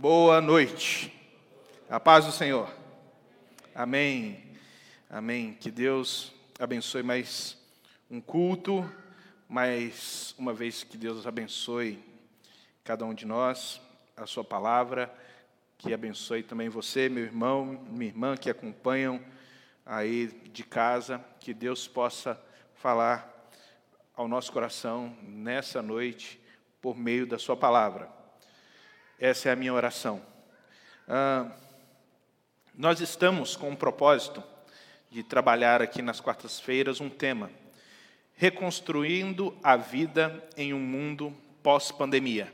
[0.00, 1.12] Boa noite.
[1.90, 2.72] A paz do Senhor.
[3.74, 4.40] Amém.
[5.10, 5.54] Amém.
[5.54, 7.58] Que Deus abençoe mais
[8.08, 8.88] um culto,
[9.48, 11.98] mais uma vez que Deus abençoe
[12.84, 13.80] cada um de nós,
[14.16, 15.12] a sua palavra,
[15.76, 19.20] que abençoe também você, meu irmão, minha irmã que acompanham
[19.84, 22.40] aí de casa, que Deus possa
[22.76, 23.50] falar
[24.14, 26.40] ao nosso coração nessa noite
[26.80, 28.16] por meio da sua palavra.
[29.20, 30.22] Essa é a minha oração.
[31.08, 31.50] Ah,
[32.72, 34.44] nós estamos com o propósito
[35.10, 37.50] de trabalhar aqui nas quartas-feiras um tema:
[38.36, 42.52] reconstruindo a vida em um mundo pós-pandemia.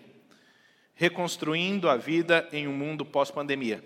[0.95, 3.85] Reconstruindo a vida em um mundo pós-pandemia.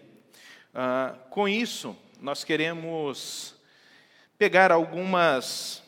[0.73, 3.57] Ah, com isso, nós queremos
[4.39, 5.83] pegar algumas,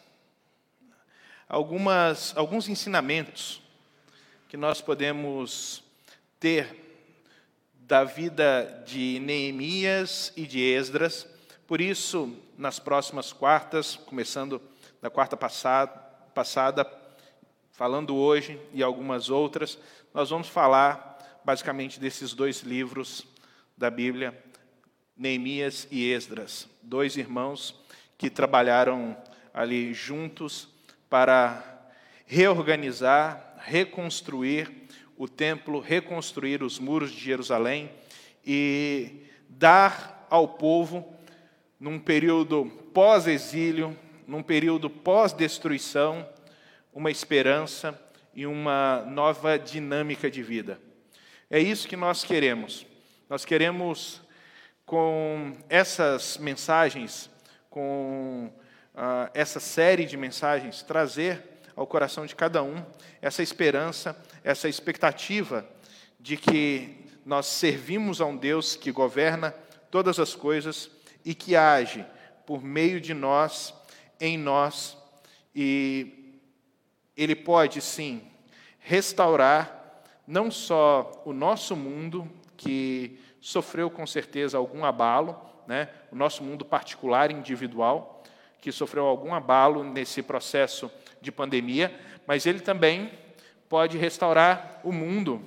[1.49, 3.63] algumas, alguns ensinamentos
[4.49, 5.88] que nós podemos
[6.41, 6.75] ter
[7.75, 11.29] da vida de Neemias e de Esdras.
[11.66, 14.61] Por isso, nas próximas quartas, começando
[15.02, 15.93] da quarta passada,
[16.35, 16.91] passada,
[17.73, 19.79] falando hoje e algumas outras,
[20.15, 23.27] nós vamos falar basicamente desses dois livros
[23.77, 24.43] da Bíblia,
[25.15, 27.74] Neemias e Esdras, dois irmãos
[28.16, 29.15] que trabalharam
[29.52, 30.68] ali juntos
[31.11, 31.93] para
[32.24, 34.80] reorganizar, reconstruir
[35.21, 37.90] o templo, reconstruir os muros de Jerusalém
[38.43, 41.15] e dar ao povo,
[41.79, 43.95] num período pós-exílio,
[44.27, 46.27] num período pós-destruição,
[46.90, 48.01] uma esperança
[48.35, 50.80] e uma nova dinâmica de vida.
[51.51, 52.87] É isso que nós queremos.
[53.29, 54.23] Nós queremos,
[54.87, 57.29] com essas mensagens,
[57.68, 58.51] com
[58.95, 61.43] uh, essa série de mensagens, trazer
[61.77, 62.82] ao coração de cada um
[63.21, 65.66] essa esperança, essa expectativa
[66.19, 69.55] de que nós servimos a um Deus que governa
[69.91, 70.91] todas as coisas
[71.25, 72.05] e que age
[72.47, 73.75] por meio de nós,
[74.21, 74.97] em nós,
[75.55, 76.41] e
[77.17, 78.23] Ele pode sim
[78.78, 85.37] restaurar não só o nosso mundo, que sofreu com certeza algum abalo,
[85.67, 85.89] né?
[86.11, 88.22] o nosso mundo particular, individual,
[88.61, 90.91] que sofreu algum abalo nesse processo
[91.21, 93.11] de pandemia, mas ele também
[93.71, 95.41] pode restaurar o mundo.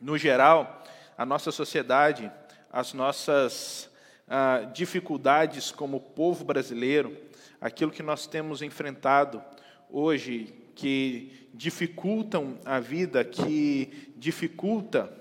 [0.00, 0.82] No geral,
[1.16, 2.32] a nossa sociedade,
[2.72, 3.90] as nossas
[4.26, 7.14] ah, dificuldades como povo brasileiro,
[7.60, 9.44] aquilo que nós temos enfrentado
[9.90, 15.12] hoje, que dificultam a vida, que dificulta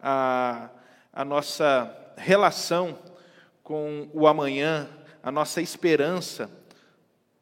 [0.00, 0.70] a,
[1.12, 2.96] a nossa relação
[3.64, 4.88] com o amanhã,
[5.20, 6.48] a nossa esperança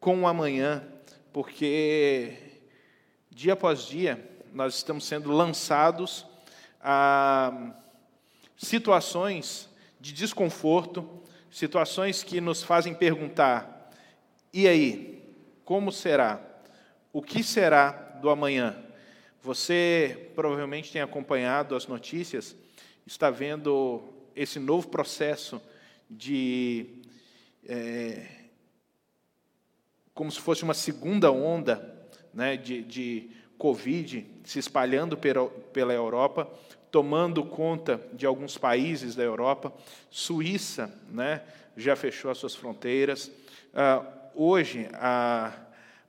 [0.01, 0.83] com o amanhã,
[1.35, 2.42] porque
[3.35, 4.23] dia após dia
[4.53, 6.27] nós estamos sendo lançados
[6.79, 7.73] a
[8.57, 13.91] situações de desconforto, situações que nos fazem perguntar:
[14.53, 15.35] e aí,
[15.65, 16.41] como será?
[17.11, 18.77] O que será do amanhã?
[19.43, 22.55] Você provavelmente tem acompanhado as notícias,
[23.07, 24.03] está vendo
[24.37, 25.61] esse novo processo
[26.09, 27.01] de
[27.67, 28.27] é,
[30.13, 31.92] como se fosse uma segunda onda
[32.33, 36.51] né, de, de Covid se espalhando pela Europa,
[36.91, 39.73] tomando conta de alguns países da Europa.
[40.11, 41.43] Suíça né,
[41.77, 43.29] já fechou as suas fronteiras.
[43.73, 45.53] Uh, hoje, a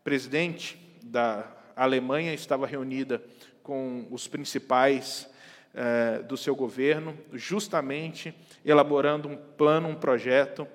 [0.04, 3.24] presidente da Alemanha estava reunida
[3.62, 5.30] com os principais
[5.74, 8.34] uh, do seu governo, justamente
[8.66, 10.68] elaborando um plano, um projeto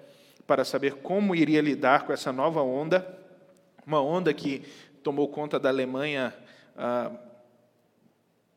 [0.47, 3.19] para saber como iria lidar com essa nova onda,
[3.87, 4.65] uma onda que
[5.03, 6.35] tomou conta da Alemanha
[6.77, 7.13] ah,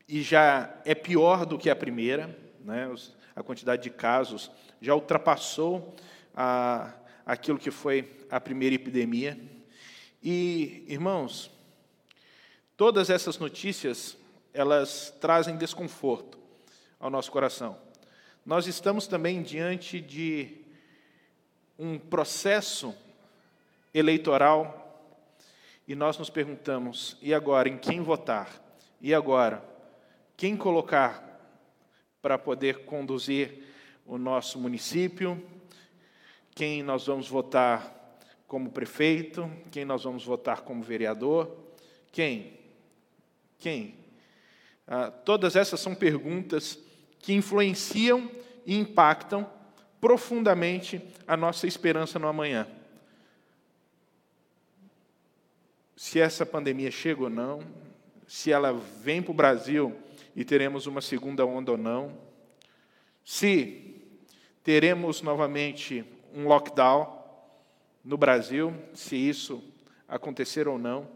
[0.07, 2.94] e já é pior do que a primeira, né?
[3.35, 5.96] a quantidade de casos já ultrapassou
[6.35, 6.94] a,
[7.25, 9.40] aquilo que foi a primeira epidemia.
[10.22, 11.50] E, irmãos,
[12.75, 14.18] todas essas notícias,
[14.53, 16.38] elas trazem desconforto
[16.99, 17.78] ao nosso coração.
[18.46, 20.58] Nós estamos também diante de
[21.78, 22.94] um processo
[23.94, 24.80] eleitoral
[25.87, 28.49] e nós nos perguntamos: e agora, em quem votar?
[28.99, 29.63] E agora,
[30.37, 31.31] quem colocar
[32.22, 33.63] para poder conduzir
[34.05, 35.41] o nosso município?
[36.53, 39.49] Quem nós vamos votar como prefeito?
[39.72, 41.55] Quem nós vamos votar como vereador?
[42.11, 42.59] Quem?
[43.57, 43.95] Quem?
[44.85, 46.77] Ah, todas essas são perguntas
[47.19, 48.29] que influenciam
[48.66, 49.49] e impactam
[50.01, 52.67] profundamente a nossa esperança no amanhã.
[56.03, 57.59] Se essa pandemia chega ou não,
[58.27, 59.95] se ela vem para o Brasil
[60.35, 62.17] e teremos uma segunda onda ou não,
[63.23, 64.01] se
[64.63, 66.03] teremos novamente
[66.33, 67.23] um lockdown
[68.03, 69.63] no Brasil, se isso
[70.07, 71.07] acontecer ou não.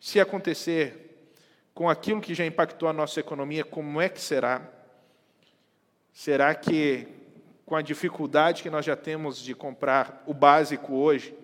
[0.00, 1.28] Se acontecer
[1.74, 4.66] com aquilo que já impactou a nossa economia, como é que será?
[6.14, 7.06] Será que
[7.66, 11.34] com a dificuldade que nós já temos de comprar o básico hoje,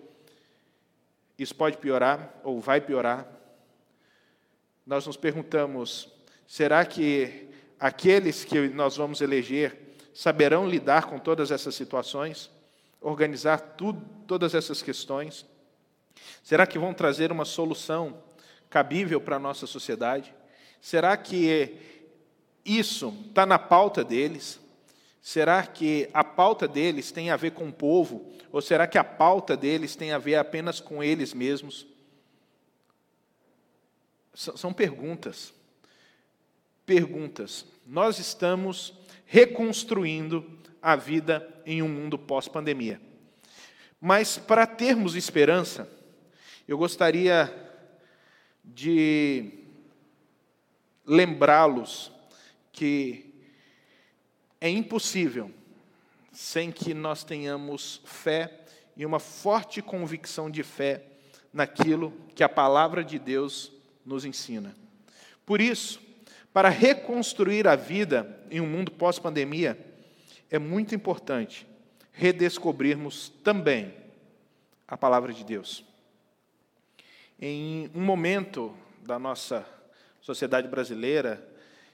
[1.37, 3.27] isso pode piorar ou vai piorar?
[4.85, 6.11] Nós nos perguntamos:
[6.47, 7.49] será que
[7.79, 12.49] aqueles que nós vamos eleger saberão lidar com todas essas situações?
[13.01, 15.45] organizar tudo, todas essas questões?
[16.43, 18.21] Será que vão trazer uma solução
[18.69, 20.33] cabível para a nossa sociedade?
[20.81, 21.77] Será que
[22.65, 24.59] isso está na pauta deles?
[25.21, 28.31] Será que a pauta deles tem a ver com o povo?
[28.51, 31.85] Ou será que a pauta deles tem a ver apenas com eles mesmos?
[34.33, 35.53] São perguntas.
[36.85, 37.65] Perguntas.
[37.85, 38.93] Nós estamos
[39.25, 43.01] reconstruindo a vida em um mundo pós-pandemia.
[43.99, 45.91] Mas para termos esperança,
[46.67, 47.53] eu gostaria
[48.63, 49.65] de
[51.05, 52.11] lembrá-los
[52.71, 53.26] que
[54.59, 55.51] é impossível
[56.31, 58.61] sem que nós tenhamos fé
[58.95, 61.03] e uma forte convicção de fé
[61.53, 63.71] naquilo que a palavra de Deus
[64.05, 64.75] nos ensina.
[65.45, 65.99] Por isso,
[66.53, 69.77] para reconstruir a vida em um mundo pós-pandemia,
[70.49, 71.67] é muito importante
[72.11, 73.93] redescobrirmos também
[74.87, 75.83] a palavra de Deus.
[77.39, 79.65] Em um momento da nossa
[80.21, 81.47] sociedade brasileira,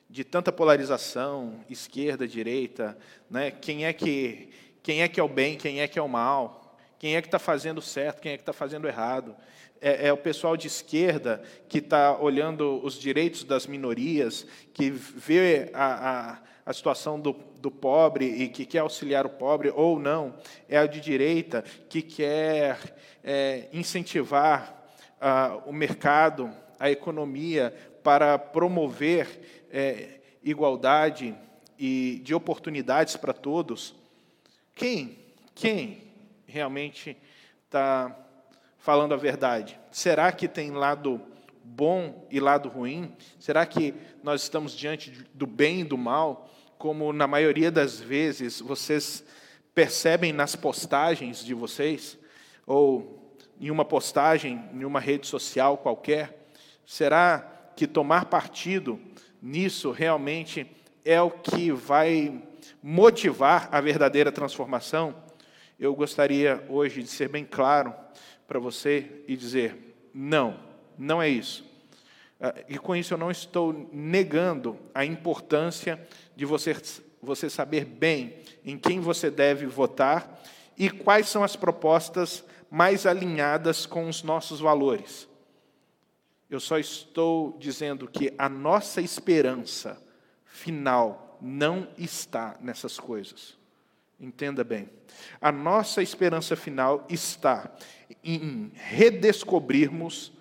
[0.09, 2.97] de tanta polarização, esquerda, direita,
[3.29, 3.51] né?
[3.51, 4.49] quem, é que,
[4.81, 7.27] quem é que é o bem, quem é que é o mal, quem é que
[7.27, 9.35] está fazendo certo, quem é que está fazendo errado.
[9.81, 15.69] É, é, o pessoal de esquerda que está olhando os direitos das minorias, que vê
[15.73, 20.35] a, a a situação do, do pobre e que quer auxiliar o pobre, ou não,
[20.69, 22.79] é a de direita que quer
[23.23, 24.87] é, incentivar
[25.19, 26.53] ah, o mercado,
[26.83, 31.35] a economia, para promover é, igualdade
[31.79, 33.95] e de oportunidades para todos.
[34.75, 35.17] Quem,
[35.55, 36.03] quem
[36.45, 37.15] realmente
[37.65, 38.15] está
[38.77, 39.79] falando a verdade?
[39.91, 41.21] Será que tem lado
[41.63, 43.15] bom e lado ruim?
[43.39, 46.49] Será que nós estamos diante do bem e do mal?
[46.83, 49.23] como na maioria das vezes vocês
[49.73, 52.19] percebem nas postagens de vocês,
[52.67, 56.42] ou em uma postagem em uma rede social qualquer,
[56.85, 58.99] será que tomar partido
[59.41, 60.69] nisso realmente
[61.03, 62.41] é o que vai
[62.81, 65.15] motivar a verdadeira transformação?
[65.79, 67.93] Eu gostaria hoje de ser bem claro
[68.47, 70.59] para você e dizer: não,
[70.97, 71.65] não é isso.
[72.39, 75.99] Ah, e com isso eu não estou negando a importância
[76.35, 76.75] de você,
[77.21, 80.41] você saber bem em quem você deve votar
[80.77, 85.27] e quais são as propostas mais alinhadas com os nossos valores.
[86.53, 89.99] Eu só estou dizendo que a nossa esperança
[90.45, 93.57] final não está nessas coisas.
[94.19, 94.87] Entenda bem.
[95.41, 97.75] A nossa esperança final está
[98.23, 100.31] em redescobrirmos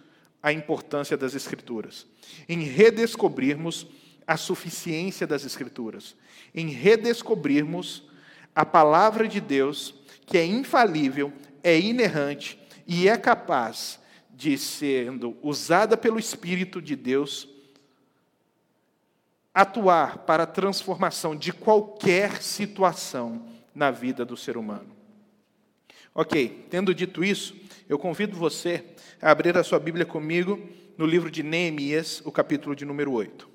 [0.42, 2.06] a importância das Escrituras,
[2.46, 3.86] em redescobrirmos
[4.26, 6.14] a suficiência das Escrituras,
[6.54, 8.06] em redescobrirmos
[8.54, 9.94] a palavra de Deus,
[10.26, 14.01] que é infalível, é inerrante e é capaz
[14.32, 17.48] de, sendo usada pelo Espírito de Deus,
[19.54, 24.90] atuar para a transformação de qualquer situação na vida do ser humano.
[26.14, 27.54] Ok, tendo dito isso,
[27.88, 28.84] eu convido você
[29.20, 30.58] a abrir a sua Bíblia comigo
[30.96, 33.48] no livro de Neemias, o capítulo de número 8.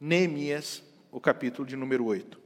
[0.00, 2.40] Neemias, o capítulo de número 8.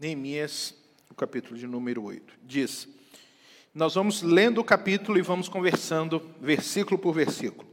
[0.00, 0.74] Neemias,
[1.10, 2.34] o capítulo de número 8.
[2.42, 2.88] Diz:
[3.72, 7.68] nós vamos lendo o capítulo e vamos conversando versículo por versículo.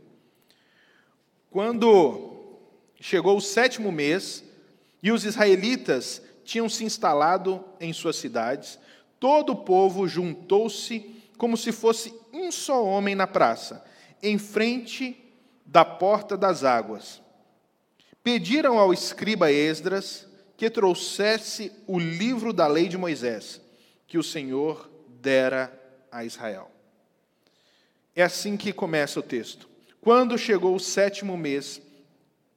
[1.50, 2.60] Quando
[3.02, 4.44] chegou o sétimo mês
[5.02, 8.78] e os israelitas tinham se instalado em suas cidades,
[9.20, 13.84] todo o povo juntou-se como se fosse um só homem na praça,
[14.22, 15.18] em frente
[15.66, 17.22] da porta das águas.
[18.24, 20.28] Pediram ao escriba Esdras
[20.58, 23.62] que trouxesse o livro da lei de Moisés,
[24.08, 24.90] que o Senhor
[25.22, 25.72] dera
[26.12, 26.72] a Israel.
[28.16, 29.70] É assim que começa o texto.
[30.02, 31.82] quando chegou o sétimo mês,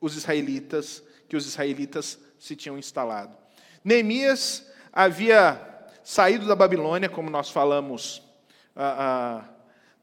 [0.00, 3.36] os israelitas, que os israelitas se tinham instalado.
[3.84, 5.60] Neemias havia
[6.04, 8.22] saído da Babilônia, como nós falamos
[8.76, 9.48] ah, ah,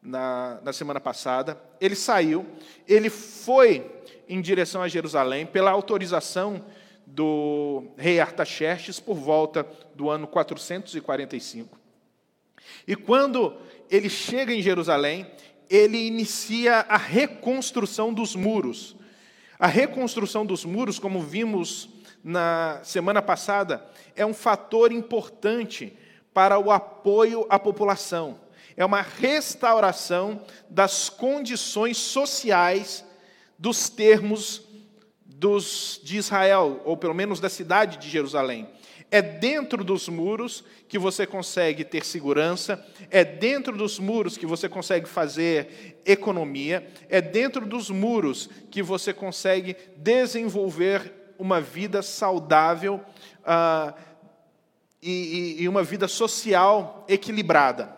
[0.01, 1.59] na, na semana passada.
[1.79, 2.45] Ele saiu,
[2.85, 3.89] ele foi
[4.27, 6.63] em direção a Jerusalém pela autorização
[7.09, 11.79] do rei Artaxerxes por volta do ano 445.
[12.85, 13.55] E quando
[13.89, 15.25] ele chega em Jerusalém,
[15.69, 18.95] ele inicia a reconstrução dos muros.
[19.57, 21.89] A reconstrução dos muros, como vimos
[22.21, 25.97] na semana passada, é um fator importante
[26.33, 28.39] para o apoio à população.
[28.75, 33.03] É uma restauração das condições sociais
[33.57, 34.66] dos termos
[35.39, 38.67] dos, de Israel, ou pelo menos da cidade de Jerusalém.
[39.09, 44.67] É dentro dos muros que você consegue ter segurança, é dentro dos muros que você
[44.67, 52.99] consegue fazer economia, é dentro dos muros que você consegue desenvolver uma vida saudável
[53.45, 53.93] ah,
[55.01, 57.95] e, e uma vida social equilibrada.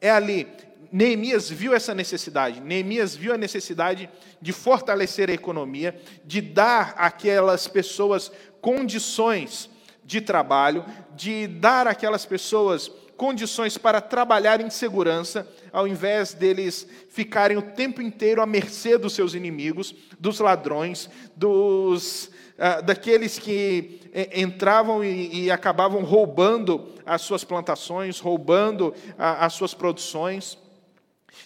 [0.00, 0.46] É ali.
[0.90, 2.60] Neemias viu essa necessidade.
[2.60, 4.08] Neemias viu a necessidade
[4.40, 9.70] de fortalecer a economia, de dar àquelas pessoas condições
[10.04, 10.84] de trabalho,
[11.14, 18.02] de dar àquelas pessoas condições para trabalhar em segurança, ao invés deles ficarem o tempo
[18.02, 25.44] inteiro à mercê dos seus inimigos, dos ladrões, dos uh, daqueles que eh, entravam e,
[25.44, 30.58] e, acabavam roubando as suas plantações, roubando uh, as suas produções.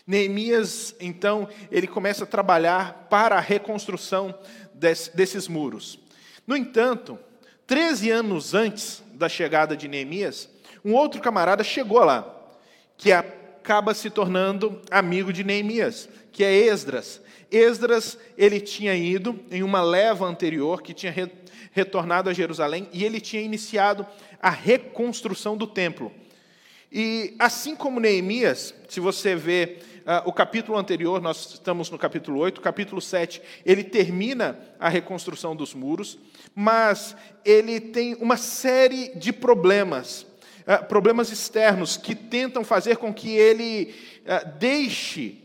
[0.07, 4.35] Neemias, então, ele começa a trabalhar para a reconstrução
[4.73, 5.99] desses muros.
[6.47, 7.19] No entanto,
[7.66, 10.49] 13 anos antes da chegada de Neemias,
[10.85, 12.33] um outro camarada chegou lá,
[12.97, 17.21] que acaba se tornando amigo de Neemias, que é Esdras.
[17.50, 21.12] Esdras, ele tinha ido em uma leva anterior, que tinha
[21.73, 24.07] retornado a Jerusalém, e ele tinha iniciado
[24.40, 26.12] a reconstrução do templo.
[26.90, 32.38] E assim como Neemias, se você vê uh, o capítulo anterior, nós estamos no capítulo
[32.38, 36.19] 8, capítulo 7, ele termina a reconstrução dos muros,
[36.55, 40.23] mas ele tem uma série de problemas,
[40.62, 45.43] uh, problemas externos, que tentam fazer com que ele uh, deixe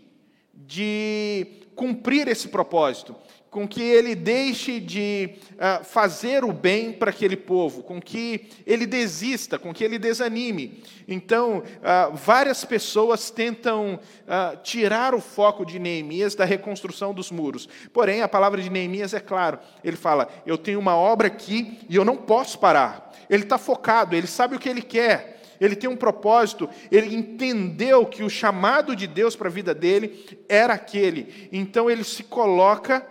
[0.53, 3.15] de cumprir esse propósito
[3.51, 8.85] com que ele deixe de uh, fazer o bem para aquele povo, com que ele
[8.85, 10.81] desista, com que ele desanime.
[11.05, 17.67] Então, uh, várias pessoas tentam uh, tirar o foco de Neemias da reconstrução dos muros.
[17.91, 19.59] Porém, a palavra de Neemias é claro.
[19.83, 23.11] Ele fala: Eu tenho uma obra aqui e eu não posso parar.
[23.29, 28.03] Ele está focado, ele sabe o que ele quer ele tem um propósito, ele entendeu
[28.07, 31.47] que o chamado de Deus para a vida dele era aquele.
[31.51, 33.05] Então ele se coloca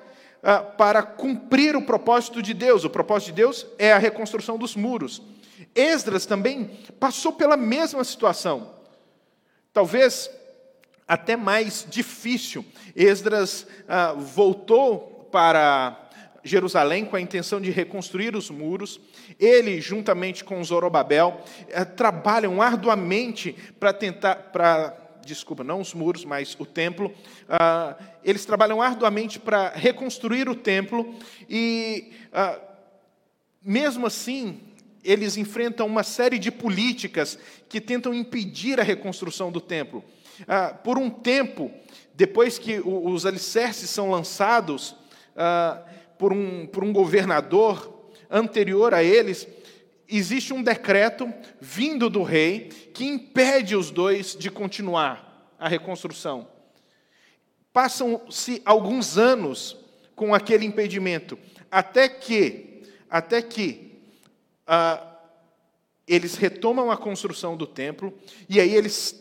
[0.76, 2.85] para cumprir o propósito de Deus.
[2.85, 5.23] O propósito de Deus é a reconstrução dos muros.
[5.75, 8.75] Esdras também passou pela mesma situação.
[9.73, 10.30] Talvez
[11.06, 12.64] até mais difícil.
[12.94, 16.09] Esdras ah, voltou para
[16.42, 19.00] Jerusalém com a intenção de reconstruir os muros.
[19.38, 26.56] Ele, juntamente com Zorobabel, eh, trabalham arduamente para tentar, para desculpa, não os muros, mas
[26.59, 27.12] o templo.
[27.49, 31.14] Ah, eles trabalham arduamente para reconstruir o templo
[31.48, 32.58] e, ah,
[33.62, 34.60] mesmo assim,
[35.02, 40.04] eles enfrentam uma série de políticas que tentam impedir a reconstrução do templo.
[40.46, 41.70] Ah, por um tempo,
[42.14, 44.94] depois que os alicerces são lançados
[46.18, 49.48] por um, por um governador anterior a eles,
[50.08, 56.59] existe um decreto vindo do rei que impede os dois de continuar a reconstrução.
[57.72, 59.76] Passam-se alguns anos
[60.16, 61.38] com aquele impedimento,
[61.70, 64.02] até que, até que
[64.66, 65.06] ah,
[66.06, 68.12] eles retomam a construção do templo
[68.48, 69.14] e aí eles,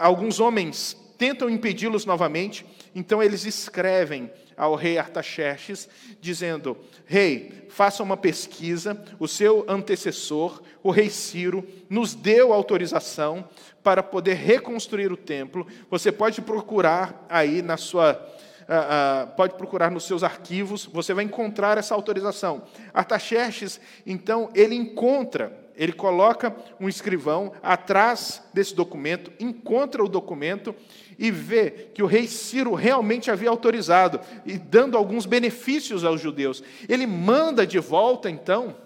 [0.00, 4.30] alguns homens tentam impedi-los novamente, então eles escrevem
[4.60, 5.88] ao rei Artaxerxes,
[6.20, 6.76] dizendo:
[7.06, 13.48] Rei, faça uma pesquisa, o seu antecessor, o rei Ciro, nos deu autorização
[13.82, 15.66] para poder reconstruir o templo.
[15.90, 18.12] Você pode procurar aí na sua.
[18.60, 22.62] Uh, uh, pode procurar nos seus arquivos, você vai encontrar essa autorização.
[22.94, 30.74] Artaxerxes, então, ele encontra ele coloca um escrivão atrás desse documento, encontra o documento
[31.18, 36.62] e vê que o rei Ciro realmente havia autorizado e dando alguns benefícios aos judeus.
[36.88, 38.76] Ele manda de volta, então,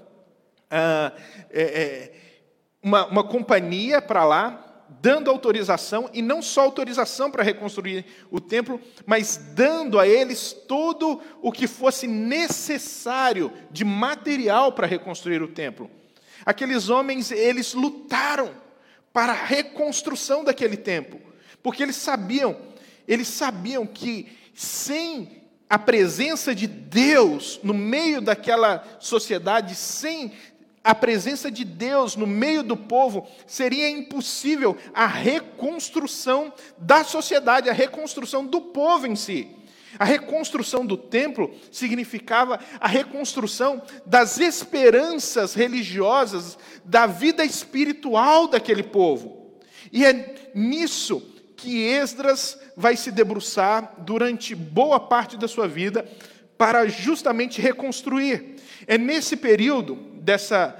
[0.70, 1.12] ah,
[1.50, 2.12] é, é,
[2.82, 4.64] uma, uma companhia para lá
[5.00, 11.20] dando autorização, e não só autorização para reconstruir o templo, mas dando a eles todo
[11.42, 15.90] o que fosse necessário de material para reconstruir o templo.
[16.44, 18.54] Aqueles homens, eles lutaram
[19.12, 21.20] para a reconstrução daquele templo,
[21.62, 22.56] porque eles sabiam,
[23.06, 30.32] eles sabiam que sem a presença de Deus no meio daquela sociedade, sem
[30.82, 37.72] a presença de Deus no meio do povo, seria impossível a reconstrução da sociedade, a
[37.72, 39.48] reconstrução do povo em si.
[39.98, 49.58] A reconstrução do templo significava a reconstrução das esperanças religiosas, da vida espiritual daquele povo.
[49.92, 51.20] E é nisso
[51.56, 56.08] que Esdras vai se debruçar durante boa parte da sua vida
[56.58, 58.56] para justamente reconstruir.
[58.86, 60.76] É nesse período dessa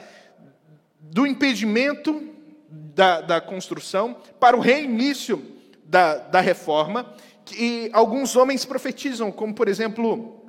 [1.00, 2.34] do impedimento
[2.68, 5.44] da, da construção para o reinício
[5.84, 7.14] da, da reforma
[7.44, 10.44] que alguns homens profetizam, como por exemplo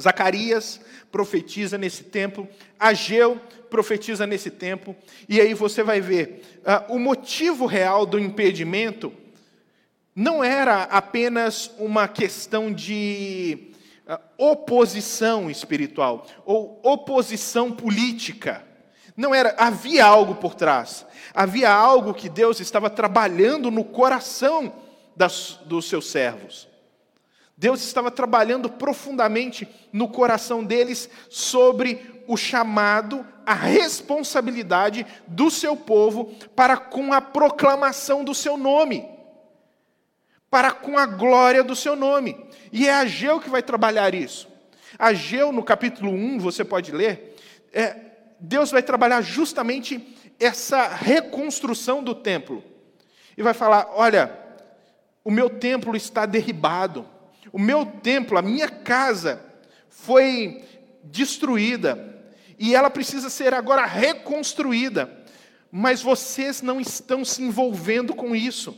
[0.00, 0.80] Zacarias
[1.10, 4.96] profetiza nesse tempo, Ageu profetiza nesse tempo,
[5.28, 9.12] e aí você vai ver uh, o motivo real do impedimento
[10.14, 13.72] não era apenas uma questão de
[14.08, 18.64] uh, oposição espiritual ou oposição política.
[19.16, 21.06] Não era, havia algo por trás.
[21.32, 24.72] Havia algo que Deus estava trabalhando no coração
[25.20, 26.66] das, dos seus servos.
[27.54, 36.34] Deus estava trabalhando profundamente no coração deles sobre o chamado, a responsabilidade do seu povo
[36.56, 39.06] para com a proclamação do seu nome,
[40.48, 42.42] para com a glória do seu nome.
[42.72, 44.48] E é Ageu que vai trabalhar isso.
[44.98, 47.36] Ageu, no capítulo 1, você pode ler,
[47.74, 47.94] é,
[48.40, 52.64] Deus vai trabalhar justamente essa reconstrução do templo.
[53.36, 54.39] E vai falar: olha,
[55.24, 57.06] o meu templo está derribado,
[57.52, 59.44] o meu templo, a minha casa
[59.88, 60.64] foi
[61.02, 62.22] destruída
[62.58, 65.18] e ela precisa ser agora reconstruída.
[65.72, 68.76] Mas vocês não estão se envolvendo com isso.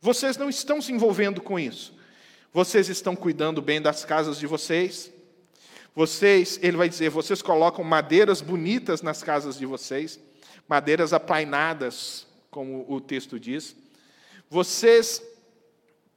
[0.00, 1.96] Vocês não estão se envolvendo com isso.
[2.52, 5.10] Vocês estão cuidando bem das casas de vocês.
[5.94, 10.20] Vocês, ele vai dizer, vocês colocam madeiras bonitas nas casas de vocês,
[10.68, 13.74] madeiras aplainadas, como o texto diz.
[14.50, 15.22] Vocês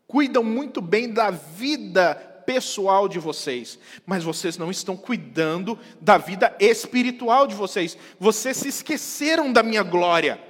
[0.09, 6.55] cuidam muito bem da vida pessoal de vocês, mas vocês não estão cuidando da vida
[6.59, 7.95] espiritual de vocês.
[8.19, 10.41] Vocês se esqueceram da minha glória.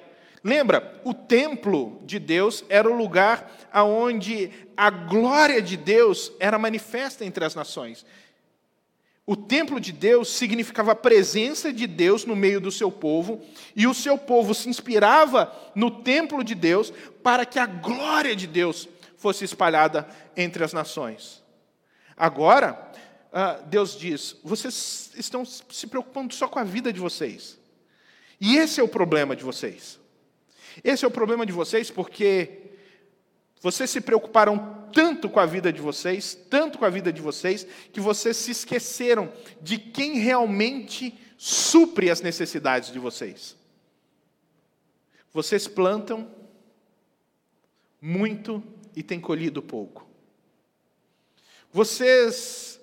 [0.41, 7.25] Lembra, o templo de Deus era o lugar aonde a glória de Deus era manifesta
[7.25, 8.05] entre as nações.
[9.25, 13.41] O templo de Deus significava a presença de Deus no meio do seu povo,
[13.75, 18.47] e o seu povo se inspirava no templo de Deus para que a glória de
[18.47, 18.87] Deus
[19.19, 21.43] fosse espalhada entre as nações.
[22.17, 22.91] Agora,
[23.31, 27.59] ah, Deus diz: vocês estão se preocupando só com a vida de vocês.
[28.41, 29.99] E esse é o problema de vocês.
[30.83, 32.63] Esse é o problema de vocês porque
[33.61, 37.67] vocês se preocuparam tanto com a vida de vocês, tanto com a vida de vocês,
[37.91, 43.57] que vocês se esqueceram de quem realmente supre as necessidades de vocês.
[45.33, 46.27] Vocês plantam
[48.01, 48.63] muito
[48.99, 50.05] e tem colhido pouco.
[51.71, 52.77] Vocês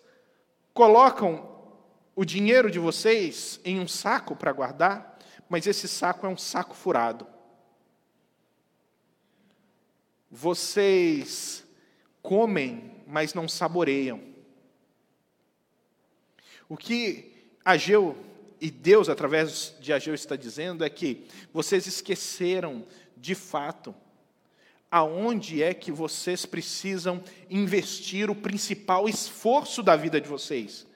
[0.72, 1.46] colocam
[2.14, 6.74] o dinheiro de vocês em um saco para guardar, mas esse saco é um saco
[6.74, 7.26] furado.
[10.31, 11.66] Vocês
[12.22, 14.22] comem, mas não saboreiam.
[16.66, 18.16] O que Ageu
[18.59, 22.87] e Deus, através de Ageu, está dizendo é que vocês esqueceram,
[23.18, 23.94] de fato,
[24.96, 30.87] aonde é que vocês precisam investir o principal esforço da vida de vocês.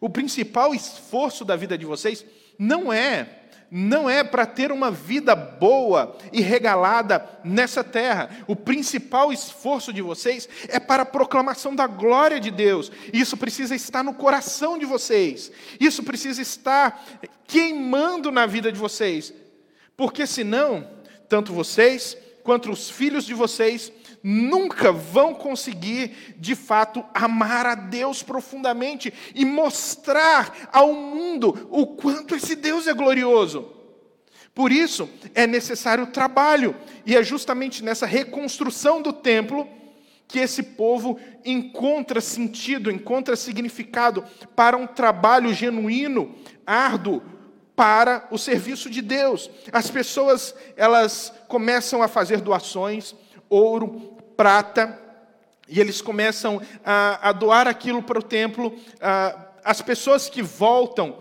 [0.00, 2.24] O principal esforço da vida de vocês
[2.58, 8.30] não é não é para ter uma vida boa e regalada nessa terra.
[8.46, 12.92] O principal esforço de vocês é para a proclamação da glória de Deus.
[13.12, 15.50] Isso precisa estar no coração de vocês.
[15.80, 17.04] Isso precisa estar
[17.48, 19.34] queimando na vida de vocês.
[19.96, 20.88] Porque senão,
[21.28, 23.90] tanto vocês quanto os filhos de vocês
[24.22, 32.34] nunca vão conseguir, de fato, amar a Deus profundamente e mostrar ao mundo o quanto
[32.36, 33.72] esse Deus é glorioso.
[34.54, 39.66] Por isso, é necessário trabalho, e é justamente nessa reconstrução do templo
[40.28, 46.34] que esse povo encontra sentido, encontra significado para um trabalho genuíno,
[46.66, 47.22] árduo,
[47.76, 49.50] para o serviço de Deus.
[49.72, 53.14] As pessoas, elas começam a fazer doações,
[53.48, 54.98] ouro, prata,
[55.68, 58.78] e eles começam a, a doar aquilo para o templo.
[59.64, 61.18] as pessoas que voltam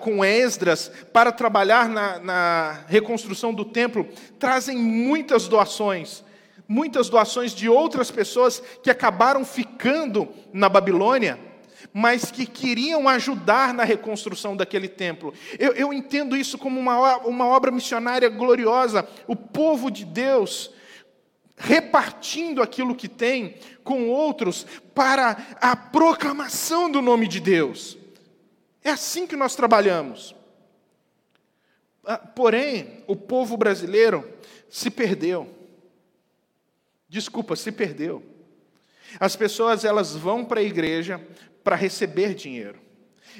[0.00, 4.06] com Esdras para trabalhar na, na reconstrução do templo
[4.38, 6.24] trazem muitas doações
[6.68, 11.38] muitas doações de outras pessoas que acabaram ficando na Babilônia,
[11.92, 15.32] mas que queriam ajudar na reconstrução daquele templo.
[15.58, 19.08] Eu, eu entendo isso como uma, uma obra missionária gloriosa.
[19.26, 20.70] O povo de Deus
[21.56, 27.98] repartindo aquilo que tem com outros para a proclamação do nome de Deus.
[28.82, 30.34] É assim que nós trabalhamos.
[32.04, 34.26] Ah, porém, o povo brasileiro
[34.70, 35.52] se perdeu.
[37.08, 38.22] Desculpa, se perdeu.
[39.18, 41.20] As pessoas elas vão para a igreja
[41.68, 42.78] para receber dinheiro.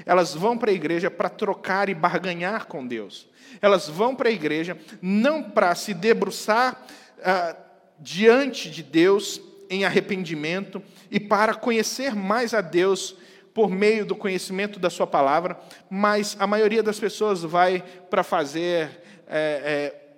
[0.05, 3.27] Elas vão para a igreja para trocar e barganhar com Deus.
[3.63, 6.79] Elas vão para a igreja não para se debruçar
[7.25, 7.57] ah,
[7.99, 13.17] diante de Deus em arrependimento e para conhecer mais a Deus
[13.55, 18.91] por meio do conhecimento da Sua palavra, mas a maioria das pessoas vai para fazer
[19.27, 20.09] é, é,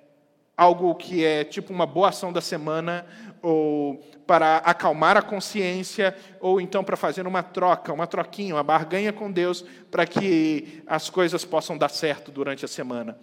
[0.56, 3.06] algo que é tipo uma boa ação da semana,
[3.42, 9.12] ou para acalmar a consciência, ou então para fazer uma troca, uma troquinha, uma barganha
[9.12, 13.18] com Deus, para que as coisas possam dar certo durante a semana.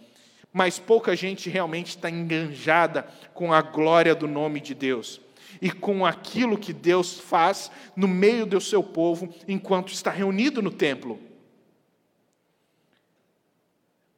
[0.52, 5.22] Mas pouca gente realmente está enganjada com a glória do nome de Deus
[5.62, 10.72] e com aquilo que Deus faz no meio do seu povo enquanto está reunido no
[10.72, 11.20] templo.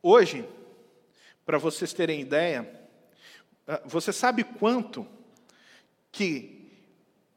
[0.02, 0.48] Hoje,
[1.46, 2.70] para vocês terem ideia,
[3.68, 5.06] ah, você sabe quanto
[6.12, 6.72] que,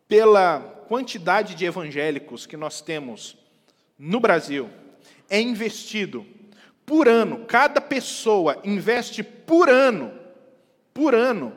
[0.08, 3.37] pela quantidade de evangélicos que nós temos
[3.98, 4.68] no Brasil,
[5.28, 6.26] é investido
[6.85, 10.12] por ano, cada pessoa investe por ano,
[10.92, 11.56] por ano,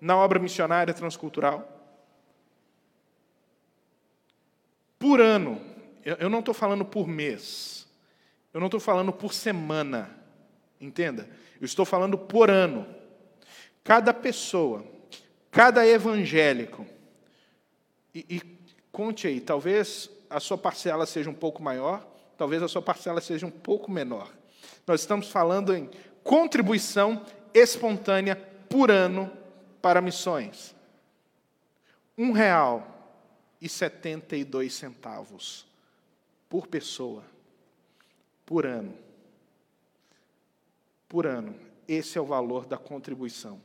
[0.00, 1.68] na obra missionária transcultural?
[4.98, 5.60] Por ano,
[6.04, 7.86] eu não estou falando por mês,
[8.52, 10.16] eu não estou falando por semana,
[10.80, 11.28] entenda?
[11.60, 12.86] Eu estou falando por ano.
[13.84, 14.84] Cada pessoa
[15.50, 16.86] Cada evangélico,
[18.14, 18.42] e, e
[18.92, 22.06] conte aí, talvez a sua parcela seja um pouco maior,
[22.38, 24.32] talvez a sua parcela seja um pouco menor.
[24.86, 25.90] Nós estamos falando em
[26.22, 28.36] contribuição espontânea
[28.68, 29.30] por ano
[29.82, 30.74] para missões.
[32.16, 32.86] Um real
[33.60, 35.66] e setenta e dois centavos
[36.48, 37.24] por pessoa,
[38.46, 38.94] por ano.
[41.08, 41.54] Por ano.
[41.88, 43.60] Esse é o valor da contribuição.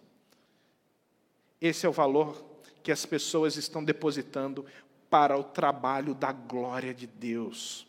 [1.62, 2.44] Esse é o valor
[2.84, 4.66] que as pessoas estão depositando
[5.10, 7.88] para o trabalho da glória de Deus.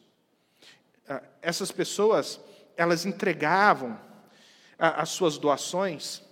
[1.08, 2.40] Ah, essas pessoas,
[2.76, 3.98] elas entregavam
[4.78, 6.22] ah, as suas doações,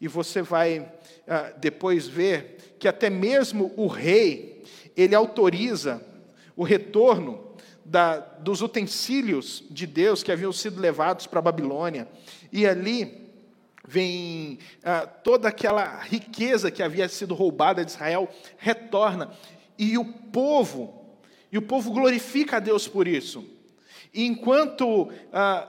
[0.00, 0.92] e você vai
[1.26, 4.64] ah, depois ver que até mesmo o rei,
[4.96, 6.04] ele autoriza
[6.56, 7.54] o retorno
[7.84, 12.08] da, dos utensílios de Deus que haviam sido levados para a Babilônia.
[12.52, 13.23] E ali
[13.86, 19.30] vem ah, toda aquela riqueza que havia sido roubada de Israel retorna
[19.78, 21.02] e o povo
[21.52, 23.44] e o povo glorifica a Deus por isso.
[24.12, 25.68] E enquanto ah,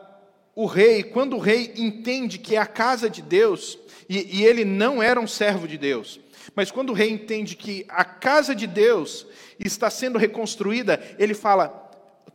[0.56, 3.78] o rei, quando o rei entende que é a casa de Deus
[4.10, 6.20] e, e ele não era um servo de Deus,
[6.56, 9.28] mas quando o rei entende que a casa de Deus
[9.60, 11.68] está sendo reconstruída, ele fala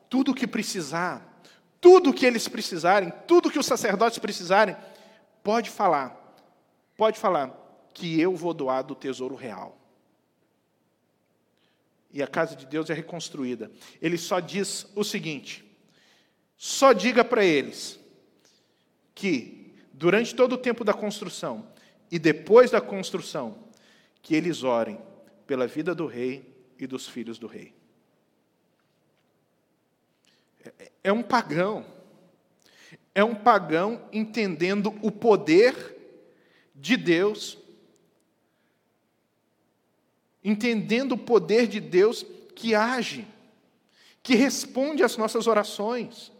[0.08, 1.42] tudo o que precisar,
[1.80, 4.76] tudo o que eles precisarem, tudo que os sacerdotes precisarem,
[5.42, 6.36] Pode falar,
[6.96, 7.56] pode falar
[7.94, 9.78] que eu vou doar do tesouro real.
[12.12, 13.70] E a casa de Deus é reconstruída.
[14.02, 15.64] Ele só diz o seguinte:
[16.56, 17.98] só diga para eles
[19.14, 21.66] que durante todo o tempo da construção
[22.10, 23.70] e depois da construção,
[24.22, 25.00] que eles orem
[25.46, 27.74] pela vida do rei e dos filhos do rei.
[30.64, 31.84] É, é um pagão
[33.14, 35.96] é um pagão entendendo o poder
[36.74, 37.58] de Deus,
[40.42, 43.26] entendendo o poder de Deus que age,
[44.22, 46.32] que responde às nossas orações,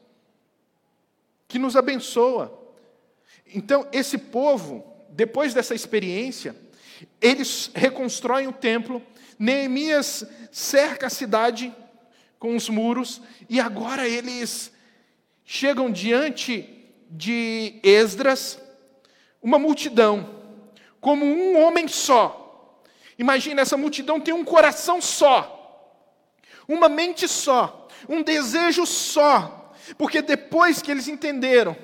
[1.49, 2.57] que nos abençoa.
[3.47, 6.55] Então, esse povo, depois dessa experiência,
[7.21, 9.03] eles reconstroem o templo,
[9.39, 11.75] Neemias cerca a cidade
[12.39, 14.73] com os muros, e agora eles
[15.53, 16.65] chegam diante
[17.11, 18.57] de Esdras
[19.43, 20.31] uma multidão,
[21.01, 22.81] como um homem só.
[23.19, 25.85] Imagina, essa multidão tem um coração só,
[26.69, 31.77] uma mente só, um desejo só, porque depois que eles entenderam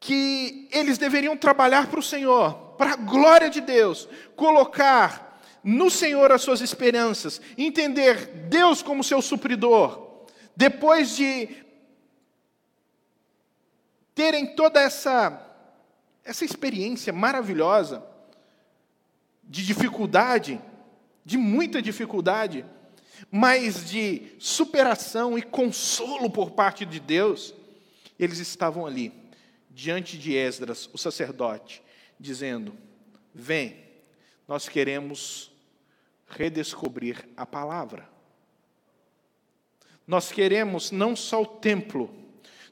[0.00, 6.32] que eles deveriam trabalhar para o Senhor, para a glória de Deus, colocar no Senhor
[6.32, 10.24] as suas esperanças, entender Deus como seu supridor.
[10.56, 11.65] Depois de
[14.16, 15.42] terem toda essa
[16.24, 18.04] essa experiência maravilhosa
[19.44, 20.60] de dificuldade,
[21.24, 22.64] de muita dificuldade,
[23.30, 27.54] mas de superação e consolo por parte de Deus,
[28.18, 29.12] eles estavam ali,
[29.70, 31.80] diante de Esdras, o sacerdote,
[32.18, 32.76] dizendo:
[33.32, 33.84] Vem,
[34.48, 35.52] nós queremos
[36.26, 38.08] redescobrir a palavra.
[40.04, 42.25] Nós queremos não só o templo,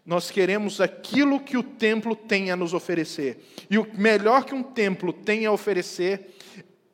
[0.05, 3.43] nós queremos aquilo que o templo tem a nos oferecer.
[3.71, 6.37] E o melhor que um templo tem a oferecer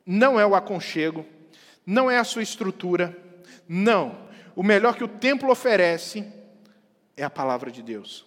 [0.05, 1.25] não é o aconchego,
[1.85, 3.17] não é a sua estrutura,
[3.67, 4.29] não.
[4.55, 6.25] O melhor que o templo oferece
[7.17, 8.25] é a palavra de Deus.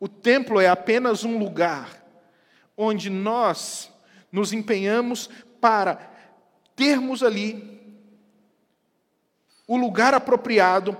[0.00, 2.04] O templo é apenas um lugar
[2.76, 3.92] onde nós
[4.32, 5.28] nos empenhamos
[5.60, 6.10] para
[6.74, 7.78] termos ali
[9.66, 10.96] o lugar apropriado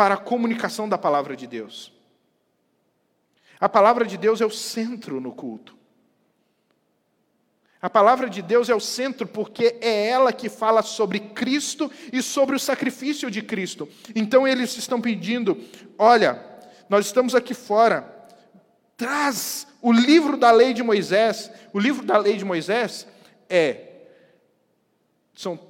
[0.00, 1.92] para a comunicação da palavra de Deus.
[3.60, 5.76] A palavra de Deus é o centro no culto.
[7.82, 12.22] A palavra de Deus é o centro porque é ela que fala sobre Cristo e
[12.22, 13.86] sobre o sacrifício de Cristo.
[14.14, 15.62] Então eles estão pedindo:
[15.98, 16.42] olha,
[16.88, 18.26] nós estamos aqui fora,
[18.96, 21.50] traz o livro da lei de Moisés.
[21.74, 23.06] O livro da lei de Moisés
[23.50, 24.06] é
[25.34, 25.60] são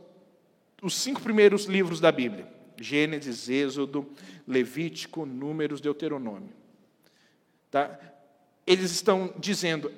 [0.81, 2.60] os cinco primeiros livros da Bíblia.
[2.81, 4.11] Gênesis, Êxodo,
[4.49, 6.51] Levítico, Números, Deuteronômio.
[7.71, 7.99] Tá?
[8.67, 9.93] Eles estão dizendo: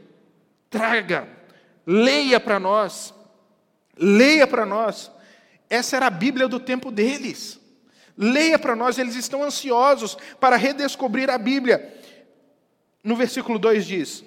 [0.68, 1.28] traga,
[1.86, 3.14] leia para nós,
[3.96, 5.10] leia para nós.
[5.70, 7.60] Essa era a Bíblia do tempo deles.
[8.16, 11.96] Leia para nós, eles estão ansiosos para redescobrir a Bíblia.
[13.02, 14.24] No versículo 2 diz: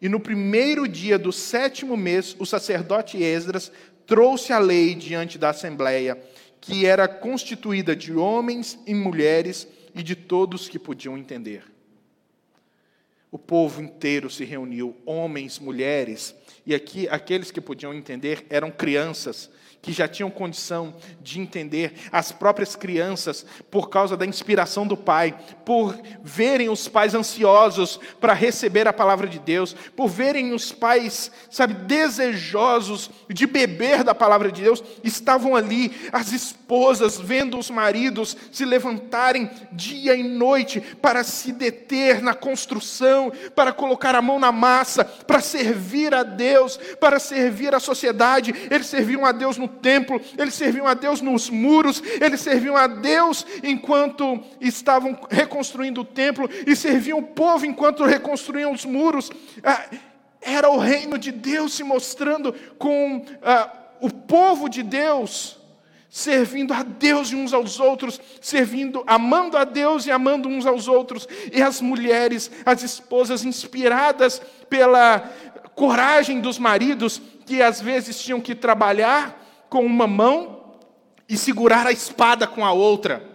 [0.00, 3.72] E no primeiro dia do sétimo mês, o sacerdote Esdras
[4.06, 6.22] trouxe a lei diante da assembleia
[6.66, 11.62] que era constituída de homens e mulheres e de todos que podiam entender.
[13.30, 16.34] O povo inteiro se reuniu, homens, mulheres,
[16.66, 19.48] e aqui aqueles que podiam entender eram crianças,
[19.86, 25.38] que já tinham condição de entender, as próprias crianças, por causa da inspiração do pai,
[25.64, 31.30] por verem os pais ansiosos para receber a palavra de Deus, por verem os pais,
[31.48, 38.36] sabe, desejosos de beber da palavra de Deus, estavam ali, as esposas vendo os maridos
[38.50, 44.50] se levantarem dia e noite para se deter na construção, para colocar a mão na
[44.50, 50.20] massa, para servir a Deus, para servir a sociedade, eles serviam a Deus no templo,
[50.36, 56.48] eles serviam a Deus nos muros, eles serviam a Deus enquanto estavam reconstruindo o templo
[56.66, 59.30] e serviam o povo enquanto reconstruíam os muros.
[59.62, 59.84] Ah,
[60.40, 65.58] era o reino de Deus se mostrando com ah, o povo de Deus
[66.08, 70.88] servindo a Deus e uns aos outros, servindo, amando a Deus e amando uns aos
[70.88, 75.30] outros, e as mulheres, as esposas inspiradas pela
[75.74, 80.76] coragem dos maridos que às vezes tinham que trabalhar com uma mão
[81.28, 83.26] e segurar a espada com a outra,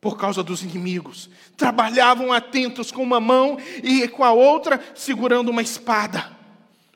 [0.00, 1.28] por causa dos inimigos.
[1.56, 6.36] Trabalhavam atentos com uma mão e com a outra segurando uma espada,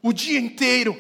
[0.03, 0.99] o dia inteiro.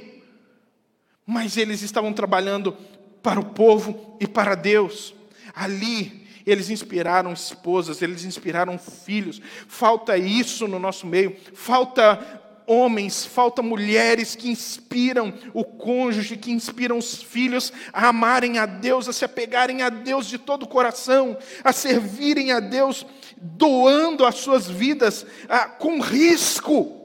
[1.26, 2.76] Mas eles estavam trabalhando
[3.22, 5.14] para o povo e para Deus.
[5.54, 9.40] Ali, eles inspiraram esposas, eles inspiraram filhos.
[9.66, 16.98] Falta isso no nosso meio, falta homens, falta mulheres que inspiram o cônjuge, que inspiram
[16.98, 21.36] os filhos a amarem a Deus, a se apegarem a Deus de todo o coração,
[21.62, 27.00] a servirem a Deus, doando as suas vidas ah, com risco,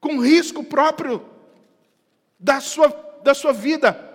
[0.00, 1.24] com risco próprio
[2.38, 2.88] da sua,
[3.22, 4.10] da sua vida.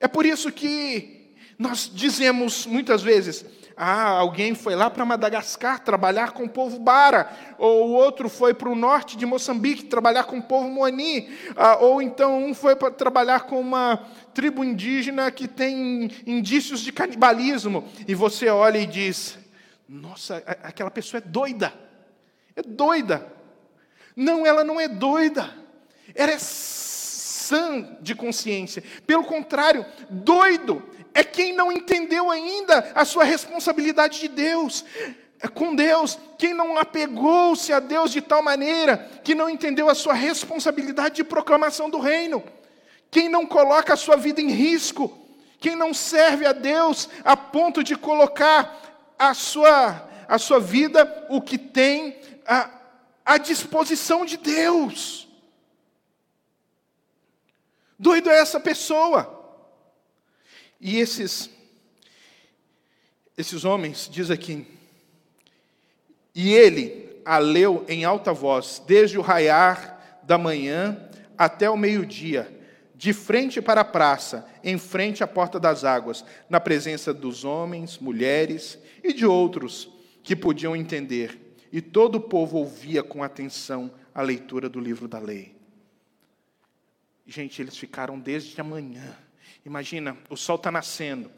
[0.00, 3.44] É por isso que nós dizemos muitas vezes,
[3.76, 8.52] ah, alguém foi lá para Madagascar trabalhar com o povo Bara, ou o outro foi
[8.52, 12.76] para o norte de Moçambique trabalhar com o povo Moani, ah, ou então um foi
[12.76, 14.04] para trabalhar com uma
[14.34, 19.38] tribo indígena que tem indícios de canibalismo, e você olha e diz:
[19.88, 21.72] nossa, aquela pessoa é doida,
[22.54, 23.26] é doida.
[24.14, 25.48] Não, ela não é doida,
[26.14, 30.82] ela é sã de consciência, pelo contrário, doido
[31.14, 34.84] é quem não entendeu ainda a sua responsabilidade de Deus,
[35.40, 39.94] é com Deus, quem não apegou-se a Deus de tal maneira que não entendeu a
[39.94, 42.44] sua responsabilidade de proclamação do reino,
[43.10, 45.18] quem não coloca a sua vida em risco,
[45.58, 51.40] quem não serve a Deus a ponto de colocar a sua, a sua vida o
[51.40, 52.18] que tem
[53.24, 55.28] a disposição de Deus.
[57.98, 59.39] Doido é essa pessoa.
[60.80, 61.50] E esses
[63.40, 64.66] esses homens diz aqui,
[66.34, 72.54] e ele a leu em alta voz, desde o raiar da manhã até o meio-dia,
[72.94, 77.98] de frente para a praça, em frente à porta das águas, na presença dos homens,
[77.98, 79.88] mulheres e de outros
[80.22, 81.56] que podiam entender.
[81.72, 85.56] E todo o povo ouvia com atenção a leitura do livro da lei.
[87.26, 89.16] Gente, eles ficaram desde a manhã.
[89.64, 91.30] Imagina, o sol está nascendo.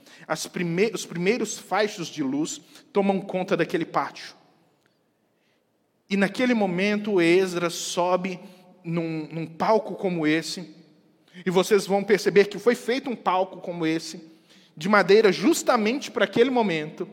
[0.53, 2.61] Prime os primeiros faixos de luz
[2.93, 4.35] tomam conta daquele pátio.
[6.09, 8.39] E naquele momento, Esdras sobe
[8.85, 10.83] num, num palco como esse
[11.45, 14.23] e vocês vão perceber que foi feito um palco como esse,
[14.77, 17.09] de madeira, justamente para aquele momento.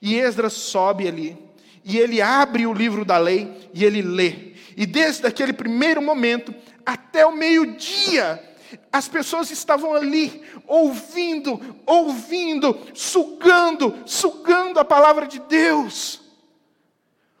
[0.00, 1.38] E Esdras sobe ali,
[1.84, 4.52] e ele abre o livro da lei e ele lê.
[4.76, 6.54] E desde aquele primeiro momento
[6.84, 8.51] até o meio-dia,
[8.92, 16.20] as pessoas estavam ali, ouvindo, ouvindo, sugando, sugando a palavra de Deus,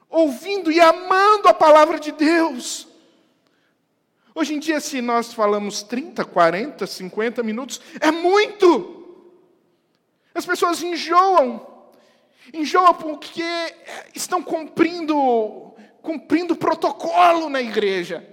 [0.08, 2.88] ouvindo e amando a palavra de Deus.
[4.34, 9.20] Hoje em dia, se nós falamos 30, 40, 50 minutos, é muito.
[10.34, 11.66] As pessoas enjoam.
[12.52, 13.44] Enjoam porque
[14.14, 18.31] estão cumprindo, cumprindo protocolo na igreja.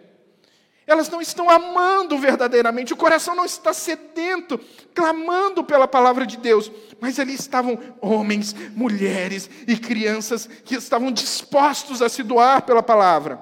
[0.89, 4.59] Elas não estão amando verdadeiramente, o coração não está sedento,
[4.91, 6.71] clamando pela palavra de Deus.
[6.99, 13.39] Mas ali estavam homens, mulheres e crianças que estavam dispostos a se doar pela palavra.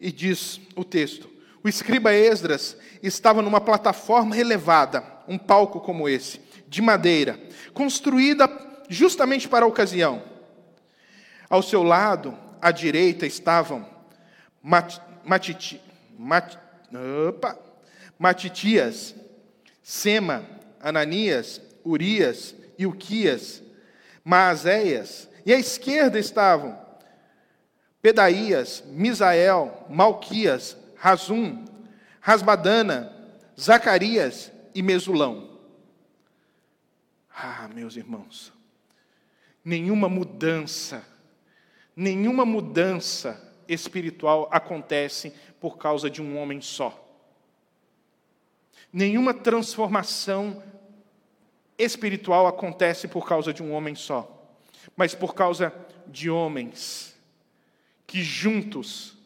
[0.00, 1.30] E diz o texto:
[1.62, 7.38] o escriba Esdras estava numa plataforma elevada, um palco como esse, de madeira,
[7.72, 8.50] construída
[8.88, 10.20] justamente para a ocasião.
[11.48, 13.86] Ao seu lado, à direita, estavam
[14.60, 15.80] Mat, Matiti,
[16.18, 16.58] Mat,
[17.28, 17.56] opa,
[18.18, 19.14] Matitias,
[19.82, 20.44] Sema,
[20.80, 23.62] Ananias, Urias, Ilquias,
[24.24, 26.78] Maazéias, e à esquerda estavam
[28.02, 31.64] Pedaías, Misael, Malquias, Razum,
[32.20, 33.12] Rasbadana,
[33.58, 35.58] Zacarias e Mesulão.
[37.34, 38.52] Ah, meus irmãos,
[39.64, 41.04] nenhuma mudança,
[41.94, 47.04] nenhuma mudança espiritual acontece por causa de um homem só.
[48.92, 50.62] Nenhuma transformação
[51.78, 54.50] espiritual acontece por causa de um homem só,
[54.96, 55.72] mas por causa
[56.06, 57.14] de homens
[58.06, 59.16] que juntos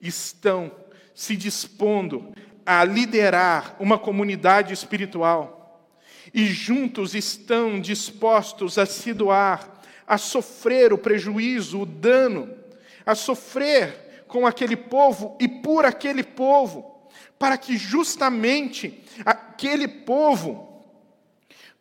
[0.00, 0.70] estão
[1.14, 5.88] se dispondo a liderar uma comunidade espiritual
[6.32, 12.61] e juntos estão dispostos a se doar, a sofrer o prejuízo, o dano,
[13.04, 20.82] a sofrer com aquele povo e por aquele povo, para que justamente aquele povo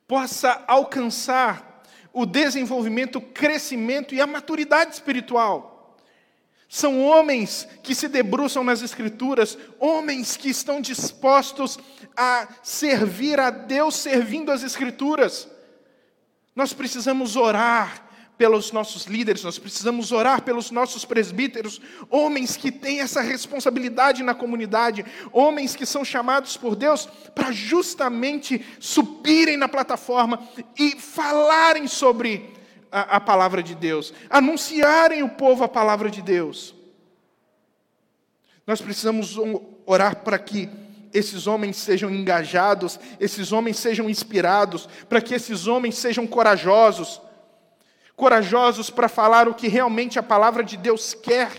[0.08, 5.98] possa alcançar o desenvolvimento, o crescimento e a maturidade espiritual.
[6.68, 11.78] São homens que se debruçam nas Escrituras, homens que estão dispostos
[12.16, 15.48] a servir a Deus servindo as Escrituras.
[16.56, 18.11] Nós precisamos orar
[18.41, 24.34] pelos nossos líderes, nós precisamos orar pelos nossos presbíteros, homens que têm essa responsabilidade na
[24.34, 30.41] comunidade, homens que são chamados por Deus para justamente subirem na plataforma
[30.75, 32.51] e falarem sobre
[32.91, 36.73] a, a palavra de Deus, anunciarem o povo a palavra de Deus.
[38.65, 39.38] Nós precisamos
[39.86, 40.67] orar para que
[41.13, 47.21] esses homens sejam engajados, esses homens sejam inspirados, para que esses homens sejam corajosos,
[48.22, 51.50] corajosos para falar o que realmente a palavra de Deus quer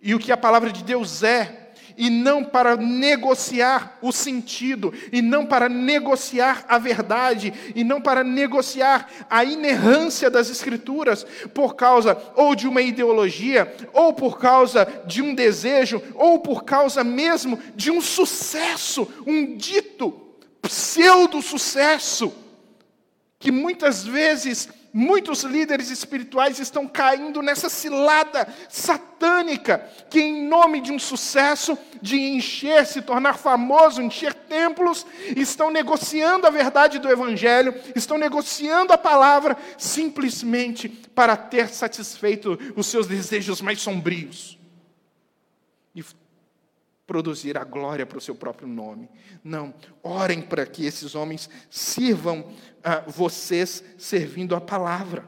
[0.00, 5.20] e o que a palavra de Deus é e não para negociar o sentido, e
[5.20, 12.16] não para negociar a verdade, e não para negociar a inerrância das Escrituras, por causa
[12.34, 17.90] ou de uma ideologia, ou por causa de um desejo, ou por causa mesmo de
[17.90, 20.18] um sucesso, um dito
[20.62, 22.32] pseudo-sucesso,
[23.38, 29.78] que muitas vezes Muitos líderes espirituais estão caindo nessa cilada satânica,
[30.10, 36.46] que em nome de um sucesso, de encher, se tornar famoso, encher templos, estão negociando
[36.46, 43.62] a verdade do Evangelho, estão negociando a palavra, simplesmente para ter satisfeito os seus desejos
[43.62, 44.58] mais sombrios.
[45.94, 46.04] E
[47.06, 49.08] produzir a glória para o seu próprio nome.
[49.44, 52.52] Não, orem para que esses homens sirvam
[53.06, 55.24] vocês servindo a palavra.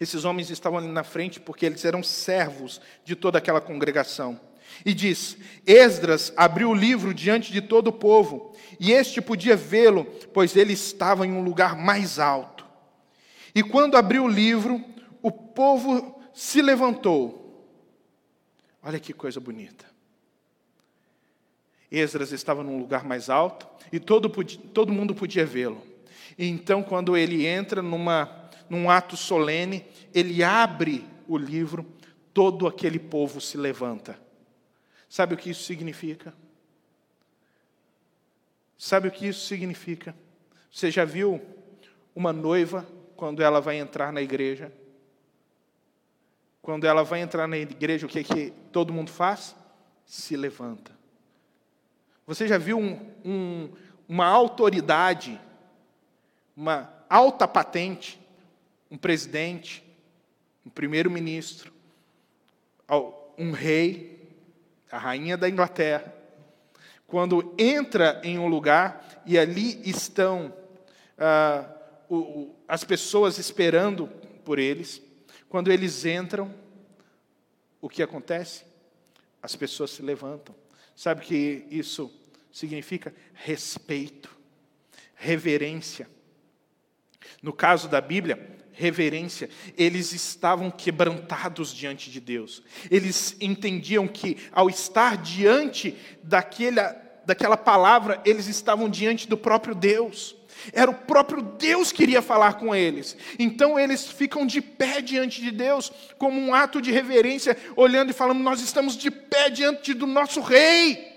[0.00, 4.40] Esses homens estavam ali na frente porque eles eram servos de toda aquela congregação.
[4.84, 5.36] E diz:
[5.66, 10.72] Esdras abriu o livro diante de todo o povo, e este podia vê-lo, pois ele
[10.72, 12.66] estava em um lugar mais alto.
[13.54, 14.82] E quando abriu o livro,
[15.20, 17.68] o povo se levantou.
[18.82, 19.84] Olha que coisa bonita.
[21.90, 24.30] Esdras estava num lugar mais alto e todo,
[24.72, 25.91] todo mundo podia vê-lo.
[26.38, 31.86] E então, quando ele entra numa, num ato solene, ele abre o livro,
[32.32, 34.18] todo aquele povo se levanta.
[35.08, 36.34] Sabe o que isso significa?
[38.78, 40.14] Sabe o que isso significa?
[40.70, 41.40] Você já viu
[42.14, 44.72] uma noiva quando ela vai entrar na igreja?
[46.60, 49.54] Quando ela vai entrar na igreja, o que, é que todo mundo faz?
[50.06, 50.92] Se levanta.
[52.26, 53.70] Você já viu um, um,
[54.08, 55.40] uma autoridade,
[56.56, 58.20] uma alta patente,
[58.90, 59.82] um presidente,
[60.64, 61.72] um primeiro-ministro,
[63.38, 64.30] um rei,
[64.90, 66.14] a rainha da Inglaterra,
[67.06, 70.54] quando entra em um lugar e ali estão
[71.18, 71.68] ah,
[72.08, 74.06] o, o, as pessoas esperando
[74.44, 75.00] por eles,
[75.48, 76.54] quando eles entram,
[77.80, 78.64] o que acontece?
[79.42, 80.54] As pessoas se levantam.
[80.94, 82.10] Sabe o que isso
[82.52, 83.14] significa?
[83.34, 84.34] Respeito,
[85.14, 86.08] reverência.
[87.42, 88.38] No caso da Bíblia,
[88.72, 92.62] reverência, eles estavam quebrantados diante de Deus.
[92.90, 100.34] Eles entendiam que, ao estar diante daquela, daquela palavra, eles estavam diante do próprio Deus.
[100.72, 103.16] Era o próprio Deus que queria falar com eles.
[103.38, 108.14] Então eles ficam de pé diante de Deus, como um ato de reverência, olhando e
[108.14, 111.11] falando: Nós estamos de pé diante do nosso Rei.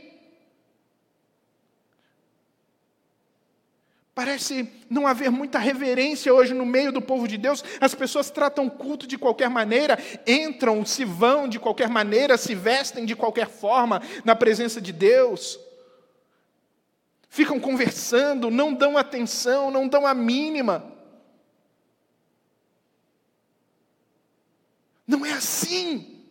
[4.15, 7.61] Parece não haver muita reverência hoje no meio do povo de Deus.
[7.81, 13.05] As pessoas tratam culto de qualquer maneira, entram, se vão de qualquer maneira, se vestem
[13.05, 15.59] de qualquer forma na presença de Deus.
[17.27, 20.93] Ficam conversando, não dão atenção, não dão a mínima.
[25.05, 26.23] Não é assim.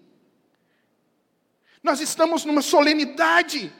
[1.83, 3.71] Nós estamos numa solenidade.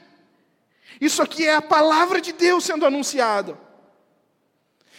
[1.01, 3.64] Isso aqui é a palavra de Deus sendo anunciada.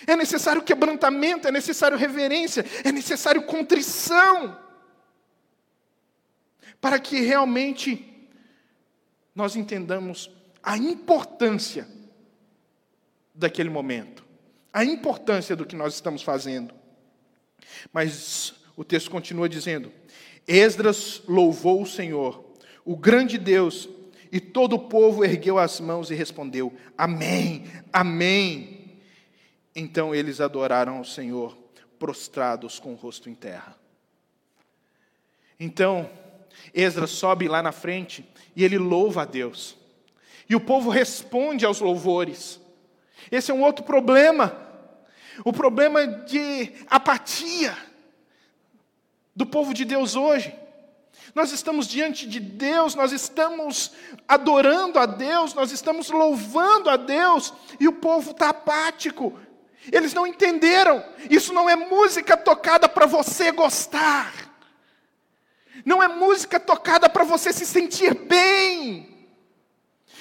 [0.07, 4.59] É necessário quebrantamento, é necessário reverência, é necessário contrição.
[6.81, 8.29] Para que realmente
[9.35, 10.31] nós entendamos
[10.63, 11.87] a importância
[13.35, 14.25] daquele momento,
[14.73, 16.75] a importância do que nós estamos fazendo.
[17.93, 19.93] Mas o texto continua dizendo:
[20.47, 22.45] Esdras louvou o Senhor,
[22.85, 23.89] o grande Deus,
[24.33, 28.86] e todo o povo ergueu as mãos e respondeu: Amém, Amém.
[29.79, 31.55] Então eles adoraram ao Senhor,
[31.99, 33.77] prostrados com o rosto em terra.
[35.61, 36.11] Então,
[36.73, 39.77] Esdras sobe lá na frente e ele louva a Deus.
[40.49, 42.59] E o povo responde aos louvores.
[43.31, 44.57] Esse é um outro problema.
[45.45, 47.77] O problema de apatia
[49.35, 50.55] do povo de Deus hoje.
[51.35, 53.93] Nós estamos diante de Deus, nós estamos
[54.27, 59.39] adorando a Deus, nós estamos louvando a Deus, e o povo está apático,
[59.93, 61.05] eles não entenderam.
[61.31, 64.33] Isso não é música tocada para você gostar.
[65.85, 69.17] Não é música tocada para você se sentir bem.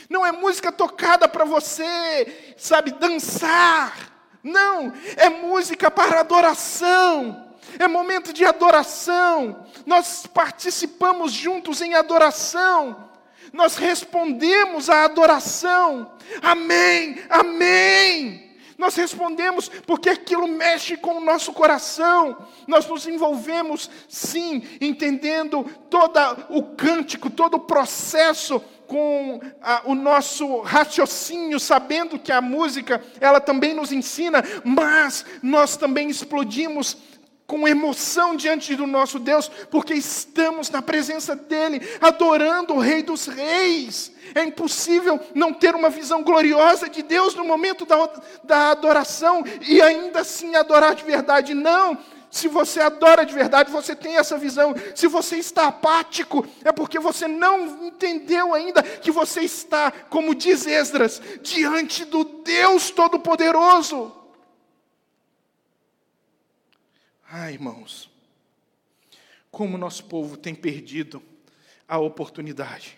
[0.10, 4.14] Não é música tocada para você, sabe, dançar.
[4.44, 7.56] Não, é música para adoração.
[7.80, 9.66] É momento de adoração.
[9.86, 13.10] Nós participamos juntos em adoração.
[13.52, 16.14] Nós respondemos à adoração.
[16.42, 18.45] Amém, amém.
[18.78, 22.38] Nós respondemos porque aquilo mexe com o nosso coração.
[22.68, 26.20] Nós nos envolvemos, sim, entendendo todo
[26.50, 33.40] o cântico, todo o processo com a, o nosso raciocínio, sabendo que a música, ela
[33.40, 36.98] também nos ensina, mas nós também explodimos
[37.48, 43.28] com emoção diante do nosso Deus, porque estamos na presença dEle, adorando o Rei dos
[43.28, 44.12] Reis.
[44.34, 48.10] É impossível não ter uma visão gloriosa de Deus no momento da,
[48.44, 51.54] da adoração e ainda assim adorar de verdade.
[51.54, 51.98] Não,
[52.32, 54.76] se você adora de verdade, você tem essa visão.
[54.96, 60.66] Se você está apático, é porque você não entendeu ainda que você está, como diz
[60.66, 64.25] Esdras, diante do Deus Todo-Poderoso.
[67.30, 68.10] Ah, irmãos,
[69.52, 71.22] como nosso povo tem perdido
[71.88, 72.98] a oportunidade.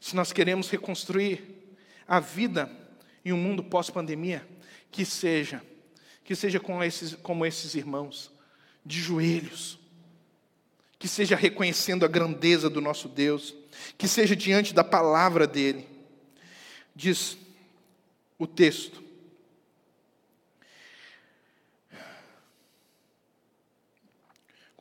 [0.00, 1.76] Se nós queremos reconstruir
[2.06, 2.70] a vida
[3.24, 4.46] em um mundo pós-pandemia,
[4.90, 5.62] que seja,
[6.24, 8.30] que seja com esses, como esses irmãos,
[8.84, 9.78] de joelhos,
[10.98, 13.54] que seja reconhecendo a grandeza do nosso Deus,
[13.98, 15.88] que seja diante da palavra dele.
[16.94, 17.36] Diz
[18.38, 19.02] o texto.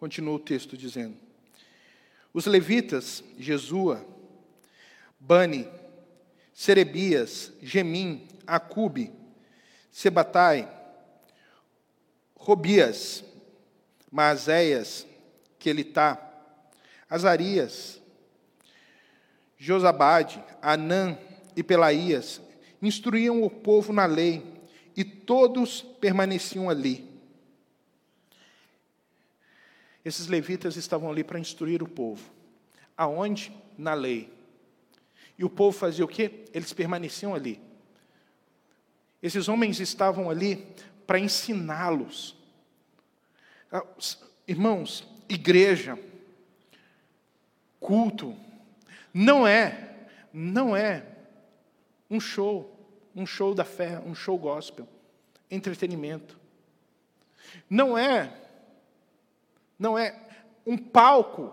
[0.01, 1.15] Continua o texto dizendo:
[2.33, 4.03] Os levitas, Jesua,
[5.19, 5.69] Bani,
[6.55, 9.13] Serebias, Gemim, Acube,
[9.91, 10.67] Sebatai,
[12.35, 13.23] Robias,
[14.11, 15.05] Maazéias,
[15.59, 16.19] Quelitá,
[17.07, 18.01] Azarias,
[19.55, 21.15] Josabade, Anã
[21.55, 22.41] e Pelaías
[22.81, 24.43] instruíam o povo na lei,
[24.97, 27.10] e todos permaneciam ali.
[30.03, 32.23] Esses levitas estavam ali para instruir o povo.
[32.97, 33.51] Aonde?
[33.77, 34.31] Na lei.
[35.37, 36.45] E o povo fazia o quê?
[36.53, 37.59] Eles permaneciam ali.
[39.21, 40.67] Esses homens estavam ali
[41.05, 42.35] para ensiná-los.
[43.71, 43.85] Ah,
[44.47, 45.97] irmãos, igreja,
[47.79, 48.35] culto,
[49.13, 51.05] não é, não é
[52.09, 52.77] um show,
[53.15, 54.87] um show da fé, um show gospel,
[55.49, 56.39] entretenimento.
[57.69, 58.33] Não é,
[59.81, 60.15] não é
[60.63, 61.51] um palco,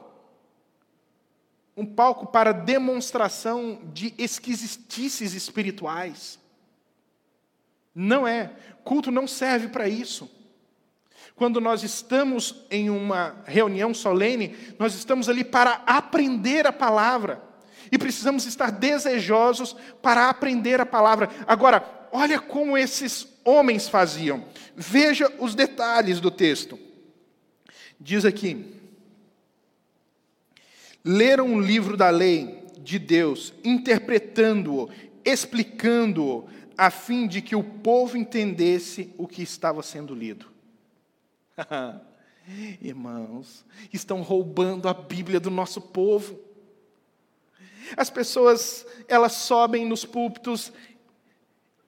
[1.74, 6.39] um palco para demonstração de esquisitices espirituais.
[7.95, 8.53] Não é.
[8.85, 10.31] Culto não serve para isso.
[11.37, 17.43] Quando nós estamos em uma reunião solene, nós estamos ali para aprender a palavra.
[17.91, 21.31] E precisamos estar desejosos para aprender a palavra.
[21.47, 24.45] Agora, olha como esses homens faziam.
[24.76, 26.88] Veja os detalhes do texto.
[28.01, 28.79] Diz aqui:
[31.05, 34.91] leram o livro da lei de Deus, interpretando-o,
[35.25, 40.47] explicando-o, a fim de que o povo entendesse o que estava sendo lido.
[42.81, 46.39] Irmãos, estão roubando a Bíblia do nosso povo.
[47.97, 50.73] As pessoas, elas sobem nos púlpitos,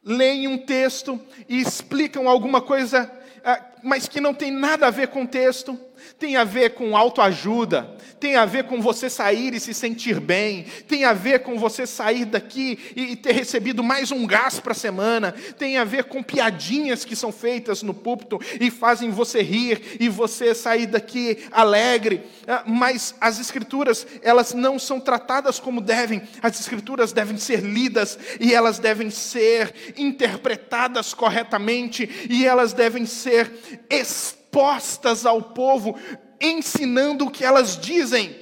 [0.03, 3.11] leem um texto e explicam alguma coisa,
[3.45, 5.79] ah, mas que não tem nada a ver com o texto
[6.19, 10.65] tem a ver com autoajuda, tem a ver com você sair e se sentir bem,
[10.87, 14.75] tem a ver com você sair daqui e ter recebido mais um gás para a
[14.75, 19.97] semana, tem a ver com piadinhas que são feitas no púlpito e fazem você rir
[19.99, 22.23] e você sair daqui alegre.
[22.47, 28.19] Ah, mas as escrituras, elas não são tratadas como devem, as escrituras devem ser lidas
[28.39, 33.51] e elas devem ser interpretadas corretamente e elas devem ser
[33.89, 35.97] explicadas expostas ao povo,
[36.41, 38.37] ensinando o que elas dizem.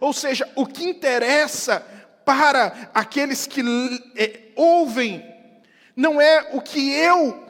[0.00, 1.80] Ou seja, o que interessa
[2.24, 3.60] para aqueles que
[4.16, 5.24] é, ouvem
[5.96, 7.42] não é o que eu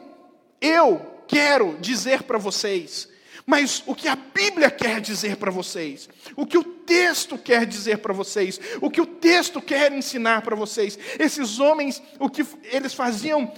[0.59, 3.07] eu quero dizer para vocês,
[3.45, 7.99] mas o que a Bíblia quer dizer para vocês, o que o texto quer dizer
[7.99, 10.97] para vocês, o que o texto quer ensinar para vocês.
[11.19, 13.51] Esses homens, o que eles faziam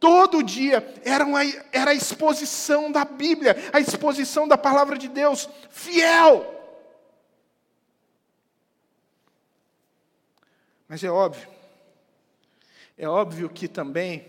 [0.00, 1.40] Todo dia era, uma,
[1.70, 6.56] era a exposição da Bíblia, a exposição da palavra de Deus, fiel.
[10.88, 11.46] Mas é óbvio,
[12.96, 14.26] é óbvio que também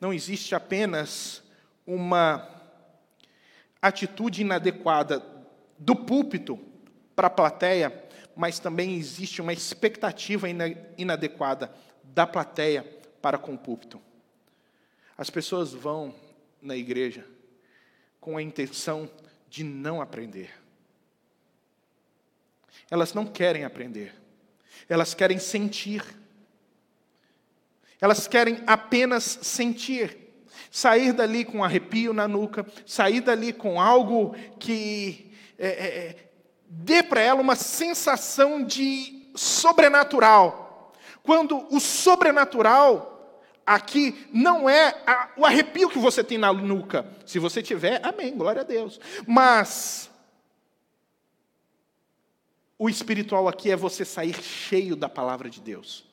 [0.00, 1.42] não existe apenas
[1.86, 2.48] uma
[3.82, 5.22] atitude inadequada
[5.78, 6.58] do púlpito
[7.14, 8.02] para a plateia,
[8.34, 10.46] mas também existe uma expectativa
[10.96, 11.70] inadequada
[12.02, 12.82] da plateia
[13.20, 14.00] para com o púlpito.
[15.16, 16.14] As pessoas vão
[16.60, 17.26] na igreja
[18.20, 19.10] com a intenção
[19.48, 20.50] de não aprender.
[22.90, 24.14] Elas não querem aprender.
[24.88, 26.04] Elas querem sentir.
[28.00, 30.18] Elas querem apenas sentir.
[30.70, 36.30] Sair dali com um arrepio na nuca, sair dali com algo que é, é, é
[36.66, 40.92] dê para ela uma sensação de sobrenatural.
[41.22, 43.11] Quando o sobrenatural
[43.74, 47.06] aqui não é a, o arrepio que você tem na nuca.
[47.26, 49.00] Se você tiver, amém, glória a Deus.
[49.26, 50.10] Mas
[52.78, 56.04] o espiritual aqui é você sair cheio da palavra de Deus.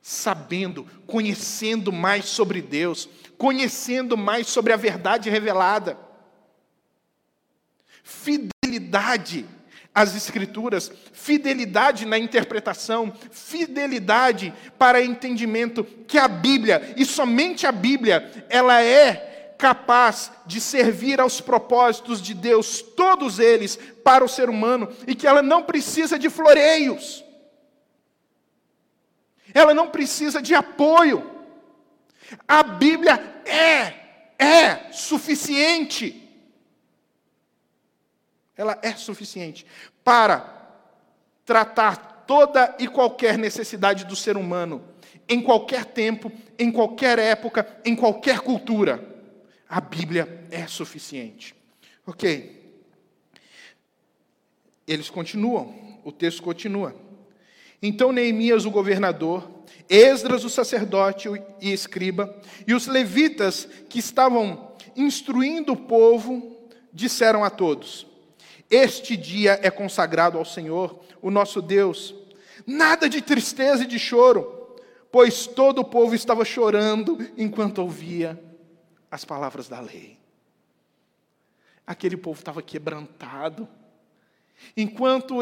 [0.00, 3.08] Sabendo, conhecendo mais sobre Deus,
[3.38, 5.98] conhecendo mais sobre a verdade revelada.
[8.02, 9.46] Fidelidade
[9.94, 18.46] as Escrituras, fidelidade na interpretação, fidelidade para entendimento que a Bíblia, e somente a Bíblia,
[18.48, 24.88] ela é capaz de servir aos propósitos de Deus, todos eles, para o ser humano,
[25.06, 27.22] e que ela não precisa de floreios,
[29.54, 31.30] ela não precisa de apoio.
[32.48, 33.92] A Bíblia é,
[34.38, 36.21] é suficiente.
[38.56, 39.66] Ela é suficiente
[40.04, 40.62] para
[41.44, 44.82] tratar toda e qualquer necessidade do ser humano,
[45.28, 49.02] em qualquer tempo, em qualquer época, em qualquer cultura.
[49.68, 51.54] A Bíblia é suficiente.
[52.06, 52.60] Ok.
[54.86, 56.94] Eles continuam, o texto continua.
[57.82, 59.50] Então Neemias, o governador,
[59.88, 61.28] Esdras, o sacerdote
[61.60, 68.06] e escriba, e os levitas que estavam instruindo o povo, disseram a todos:
[68.70, 72.14] Este dia é consagrado ao Senhor, o nosso Deus.
[72.66, 74.76] Nada de tristeza e de choro,
[75.10, 78.42] pois todo o povo estava chorando enquanto ouvia
[79.10, 80.18] as palavras da lei.
[81.86, 83.68] Aquele povo estava quebrantado
[84.76, 85.40] Enquanto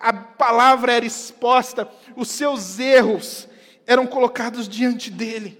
[0.00, 3.48] a palavra era exposta, os seus erros
[3.86, 5.58] eram colocados diante dele.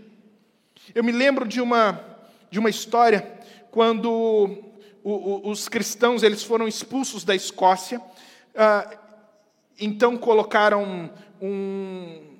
[0.95, 2.01] Eu me lembro de uma,
[2.51, 3.39] de uma história
[3.71, 4.70] quando
[5.03, 8.01] os cristãos eles foram expulsos da Escócia.
[8.55, 8.91] Ah,
[9.79, 12.39] então colocaram um,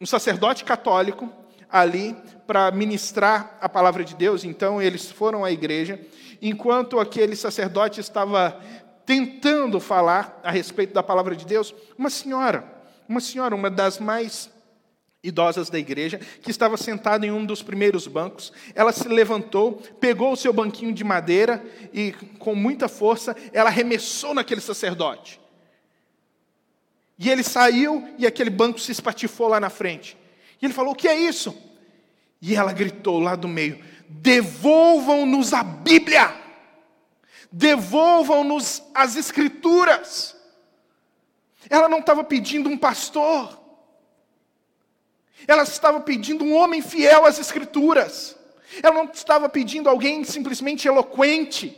[0.00, 1.28] um sacerdote católico
[1.68, 2.16] ali
[2.46, 4.44] para ministrar a palavra de Deus.
[4.44, 6.00] Então eles foram à igreja,
[6.40, 8.60] enquanto aquele sacerdote estava
[9.04, 12.64] tentando falar a respeito da palavra de Deus, uma senhora,
[13.08, 14.50] uma senhora, uma das mais
[15.22, 18.52] idosas da igreja, que estava sentada em um dos primeiros bancos.
[18.74, 24.34] Ela se levantou, pegou o seu banquinho de madeira e, com muita força, ela arremessou
[24.34, 25.40] naquele sacerdote.
[27.18, 30.16] E ele saiu e aquele banco se espatifou lá na frente.
[30.60, 31.56] E ele falou: O que é isso?
[32.40, 36.42] E ela gritou lá do meio: Devolvam-nos a Bíblia
[37.52, 40.34] devolvam-nos as Escrituras.
[41.68, 43.61] Ela não estava pedindo um pastor,
[45.46, 48.36] ela estava pedindo um homem fiel às Escrituras.
[48.82, 51.76] Ela não estava pedindo alguém simplesmente eloquente,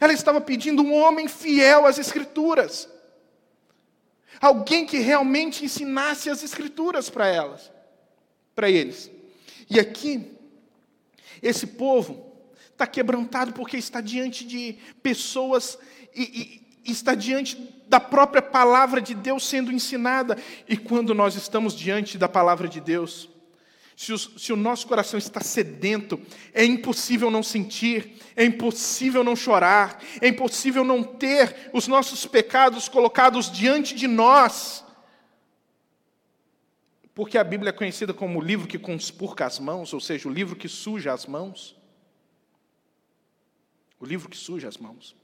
[0.00, 2.88] ela estava pedindo um homem fiel às Escrituras.
[4.40, 7.70] Alguém que realmente ensinasse as Escrituras para elas,
[8.54, 9.10] para eles.
[9.68, 10.30] E aqui,
[11.42, 12.30] esse povo,
[12.70, 15.78] está quebrantado porque está diante de pessoas
[16.14, 17.56] e, e está diante
[17.88, 20.38] da própria palavra de Deus sendo ensinada.
[20.68, 23.28] E quando nós estamos diante da palavra de Deus,
[23.96, 26.18] se o, se o, nosso coração está sedento,
[26.54, 32.88] é impossível não sentir, é impossível não chorar, é impossível não ter os nossos pecados
[32.88, 34.82] colocados diante de nós.
[37.14, 40.32] Porque a Bíblia é conhecida como o livro que conspurca as mãos, ou seja, o
[40.32, 41.76] livro que suja as mãos.
[44.00, 45.14] O livro que suja as mãos.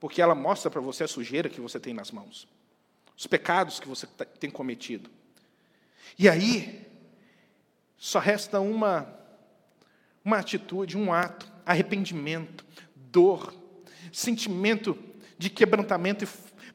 [0.00, 2.48] Porque ela mostra para você a sujeira que você tem nas mãos.
[3.16, 4.06] Os pecados que você
[4.38, 5.10] tem cometido.
[6.18, 6.86] E aí,
[7.96, 9.12] só resta uma,
[10.24, 13.52] uma atitude, um ato, arrependimento, dor,
[14.12, 14.96] sentimento
[15.36, 16.26] de quebrantamento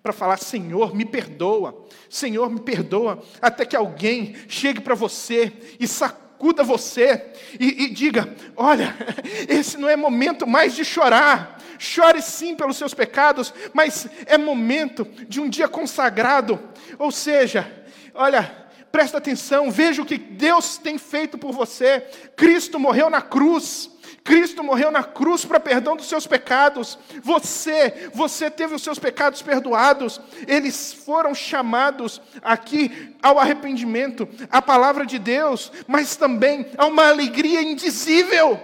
[0.01, 5.87] para falar: Senhor, me perdoa, Senhor, me perdoa, até que alguém chegue para você e
[5.87, 7.23] sacuda sacuda você
[7.57, 8.93] e, e diga: olha,
[9.47, 11.57] esse não é momento mais de chorar.
[11.79, 16.59] Chore sim pelos seus pecados, mas é momento de um dia consagrado.
[16.99, 17.69] Ou seja,
[18.13, 22.05] olha, presta atenção, veja o que Deus tem feito por você.
[22.35, 23.89] Cristo morreu na cruz.
[24.23, 26.97] Cristo morreu na cruz para perdão dos seus pecados.
[27.21, 30.21] Você, você teve os seus pecados perdoados.
[30.47, 37.61] Eles foram chamados aqui ao arrependimento, à palavra de Deus, mas também a uma alegria
[37.61, 38.59] indizível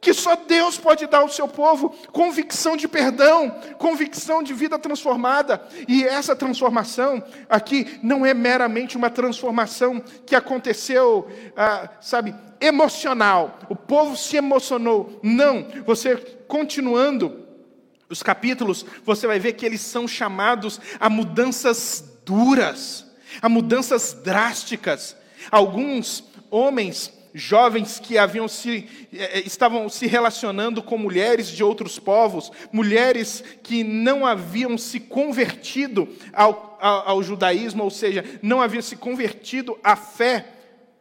[0.00, 5.62] que só Deus pode dar ao seu povo convicção de perdão, convicção de vida transformada.
[5.86, 13.58] E essa transformação aqui não é meramente uma transformação que aconteceu, ah, sabe, emocional.
[13.68, 15.20] O povo se emocionou.
[15.22, 16.16] Não, você
[16.48, 17.46] continuando
[18.08, 23.06] os capítulos, você vai ver que eles são chamados a mudanças duras,
[23.42, 25.16] a mudanças drásticas.
[25.50, 31.98] Alguns homens jovens que haviam se, eh, eh, estavam se relacionando com mulheres de outros
[31.98, 38.82] povos, mulheres que não haviam se convertido ao, ao, ao judaísmo, ou seja, não haviam
[38.82, 40.46] se convertido à fé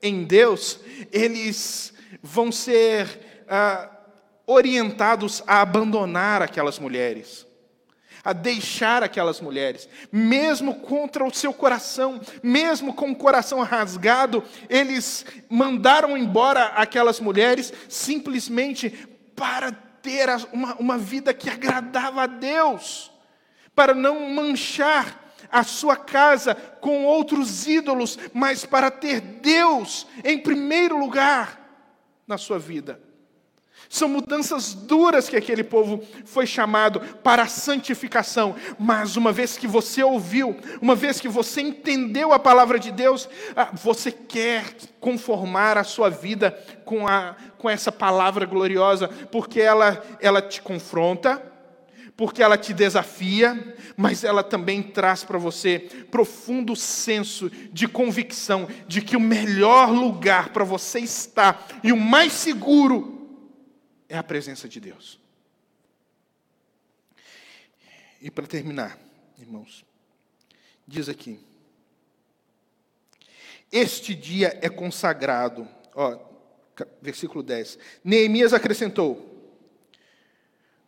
[0.02, 0.80] em Deus,
[1.12, 3.90] eles vão ser ah,
[4.48, 7.49] orientados a abandonar aquelas mulheres
[8.24, 15.26] a deixar aquelas mulheres, mesmo contra o seu coração, mesmo com o coração rasgado, eles
[15.50, 18.90] mandaram embora aquelas mulheres simplesmente
[19.36, 23.12] para ter uma, uma vida que agradava a Deus,
[23.74, 30.98] para não manchar a sua casa com outros ídolos, mas para ter Deus em primeiro
[30.98, 31.60] lugar
[32.28, 33.09] na sua vida.
[33.90, 38.56] São mudanças duras que aquele povo foi chamado para a santificação.
[38.78, 43.28] Mas uma vez que você ouviu, uma vez que você entendeu a palavra de Deus,
[43.56, 44.64] ah, você quer
[45.00, 46.52] conformar a sua vida
[46.86, 51.42] com, a, com essa palavra gloriosa, porque ela, ela te confronta,
[52.16, 55.80] porque ela te desafia, mas ela também traz para você
[56.12, 62.34] profundo senso de convicção de que o melhor lugar para você estar e o mais
[62.34, 63.19] seguro
[64.10, 65.20] é a presença de Deus.
[68.20, 69.00] E para terminar,
[69.38, 69.86] irmãos,
[70.86, 71.40] diz aqui:
[73.72, 76.18] Este dia é consagrado, ó,
[77.02, 77.78] versículo 10.
[78.04, 79.54] Neemias acrescentou: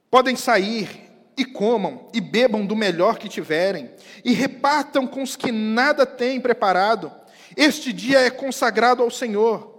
[0.09, 3.93] Podem sair e comam e bebam do melhor que tiverem,
[4.25, 7.13] e repartam com os que nada têm preparado.
[7.55, 9.69] Este dia é consagrado ao Senhor.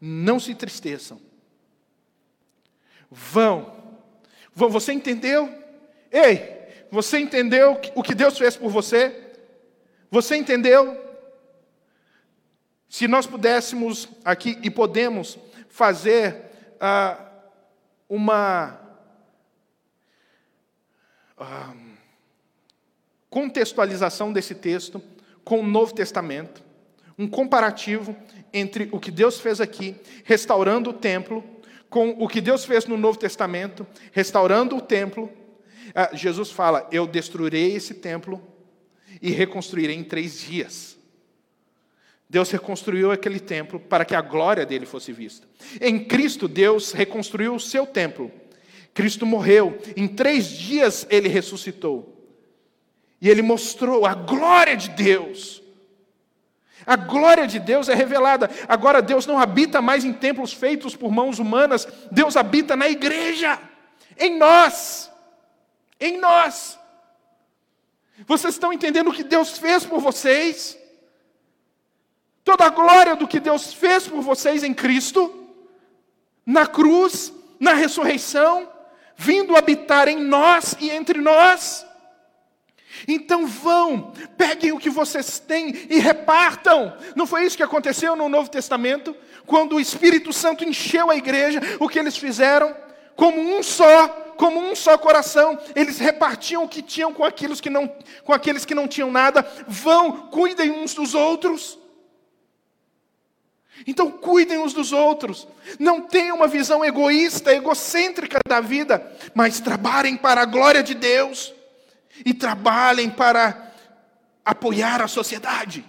[0.00, 1.31] Não se entristeçam
[3.12, 3.70] vão.
[4.54, 5.52] Você entendeu?
[6.10, 9.34] Ei, você entendeu o que Deus fez por você?
[10.10, 11.00] Você entendeu?
[12.88, 15.38] Se nós pudéssemos aqui, e podemos,
[15.68, 16.36] fazer
[16.78, 17.18] ah,
[18.06, 18.78] uma
[21.38, 21.74] ah,
[23.30, 25.02] contextualização desse texto
[25.42, 26.62] com o Novo Testamento,
[27.18, 28.14] um comparativo
[28.52, 31.42] entre o que Deus fez aqui, restaurando o templo,
[31.92, 35.30] com o que Deus fez no Novo Testamento, restaurando o templo.
[35.94, 38.42] Ah, Jesus fala: Eu destruirei esse templo
[39.20, 40.96] e reconstruirei em três dias.
[42.30, 45.46] Deus reconstruiu aquele templo para que a glória dele fosse vista.
[45.78, 48.32] Em Cristo, Deus reconstruiu o seu templo.
[48.94, 52.26] Cristo morreu, em três dias ele ressuscitou.
[53.20, 55.61] E ele mostrou a glória de Deus
[56.86, 58.50] a glória de Deus é revelada.
[58.68, 63.58] Agora, Deus não habita mais em templos feitos por mãos humanas, Deus habita na igreja,
[64.18, 65.10] em nós.
[66.00, 66.78] Em nós.
[68.26, 70.78] Vocês estão entendendo o que Deus fez por vocês?
[72.44, 75.46] Toda a glória do que Deus fez por vocês em Cristo,
[76.44, 78.68] na cruz, na ressurreição,
[79.16, 81.86] vindo habitar em nós e entre nós.
[83.06, 86.96] Então vão, peguem o que vocês têm e repartam.
[87.16, 89.16] Não foi isso que aconteceu no Novo Testamento?
[89.46, 92.74] Quando o Espírito Santo encheu a igreja, o que eles fizeram?
[93.16, 97.70] Como um só, como um só coração, eles repartiam o que tinham com aqueles que
[97.70, 97.88] não,
[98.24, 99.46] com aqueles que não tinham nada.
[99.66, 101.78] Vão, cuidem uns dos outros.
[103.86, 105.48] Então cuidem uns dos outros.
[105.78, 111.52] Não tenham uma visão egoísta, egocêntrica da vida, mas trabalhem para a glória de Deus
[112.24, 113.72] e trabalhem para
[114.44, 115.84] apoiar a sociedade,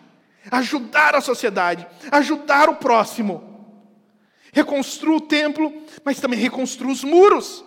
[0.51, 3.51] ajudar a sociedade, ajudar o próximo.
[4.51, 5.73] Reconstrua o templo,
[6.03, 7.63] mas também reconstrua os muros.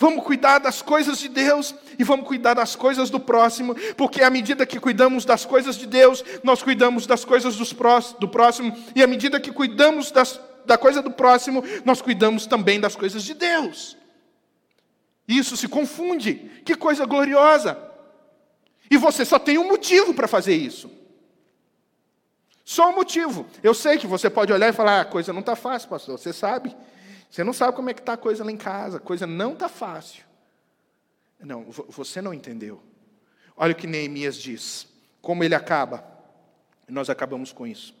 [0.00, 4.30] Vamos cuidar das coisas de Deus e vamos cuidar das coisas do próximo, porque à
[4.30, 9.08] medida que cuidamos das coisas de Deus, nós cuidamos das coisas do próximo, e à
[9.08, 13.97] medida que cuidamos das, da coisa do próximo, nós cuidamos também das coisas de Deus.
[15.28, 16.34] Isso se confunde.
[16.64, 17.78] Que coisa gloriosa.
[18.90, 20.90] E você só tem um motivo para fazer isso.
[22.64, 23.46] Só um motivo.
[23.62, 26.18] Eu sei que você pode olhar e falar: ah, a coisa não está fácil, pastor.
[26.18, 26.74] Você sabe.
[27.30, 28.96] Você não sabe como é que está a coisa lá em casa.
[28.96, 30.24] A coisa não está fácil.
[31.38, 32.82] Não, você não entendeu.
[33.54, 34.88] Olha o que Neemias diz.
[35.20, 36.02] Como ele acaba.
[36.88, 37.94] Nós acabamos com isso.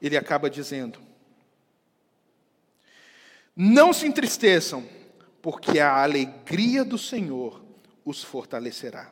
[0.00, 0.98] Ele acaba dizendo:
[3.56, 4.99] Não se entristeçam
[5.42, 7.62] porque a alegria do Senhor
[8.04, 9.10] os fortalecerá.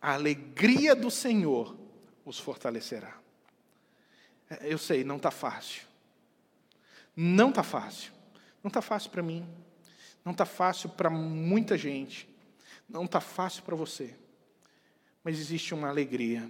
[0.00, 1.76] A alegria do Senhor
[2.24, 3.18] os fortalecerá.
[4.50, 5.82] É, eu sei, não está fácil.
[7.16, 8.12] Não está fácil.
[8.62, 9.48] Não está fácil para mim.
[10.24, 12.28] Não está fácil para muita gente.
[12.88, 14.14] Não está fácil para você.
[15.22, 16.48] Mas existe uma alegria.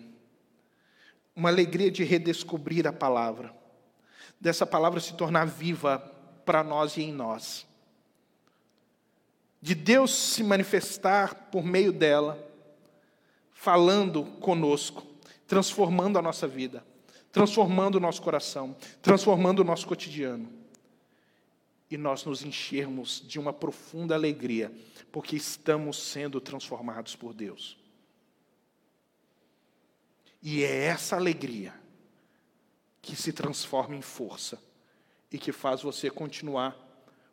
[1.35, 3.55] Uma alegria de redescobrir a palavra.
[4.41, 5.99] Dessa palavra se tornar viva
[6.45, 7.66] para nós e em nós.
[9.61, 12.38] De Deus se manifestar por meio dela,
[13.51, 15.03] falando conosco,
[15.47, 16.84] transformando a nossa vida,
[17.32, 20.53] transformando o nosso coração, transformando o nosso cotidiano.
[21.90, 24.70] E nós nos enchermos de uma profunda alegria,
[25.11, 27.78] porque estamos sendo transformados por Deus.
[30.42, 31.72] E é essa alegria
[33.01, 34.61] que se transforma em força
[35.35, 36.78] e que faz você continuar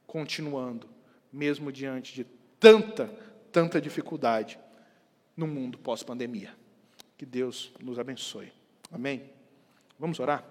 [0.07, 0.89] continuando,
[1.31, 2.23] mesmo diante de
[2.59, 3.05] tanta,
[3.51, 4.59] tanta dificuldade
[5.37, 6.57] no mundo pós-pandemia.
[7.15, 8.51] Que Deus nos abençoe.
[8.91, 9.29] Amém?
[9.99, 10.43] Vamos orar?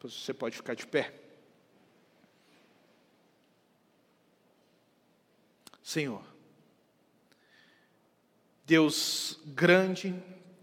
[0.00, 1.12] Você pode ficar de pé.
[5.82, 6.24] Senhor,
[8.64, 10.14] Deus grande,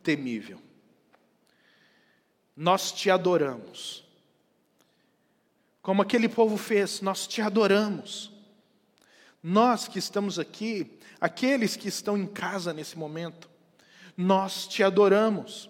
[0.02, 0.60] temível,
[2.56, 4.11] nós te adoramos
[5.82, 8.32] como aquele povo fez, nós te adoramos.
[9.42, 13.50] Nós que estamos aqui, aqueles que estão em casa nesse momento,
[14.16, 15.70] nós te adoramos.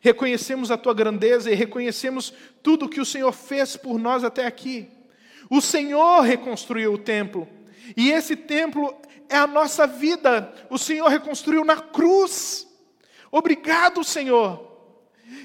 [0.00, 2.32] Reconhecemos a tua grandeza e reconhecemos
[2.62, 4.88] tudo que o Senhor fez por nós até aqui.
[5.50, 7.46] O Senhor reconstruiu o templo,
[7.96, 8.96] e esse templo
[9.28, 10.52] é a nossa vida.
[10.70, 12.66] O Senhor reconstruiu na cruz.
[13.30, 14.71] Obrigado, Senhor.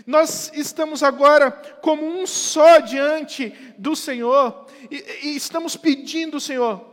[0.06, 6.86] Nós estamos agora como um só diante do Senhor e, e estamos pedindo, Senhor,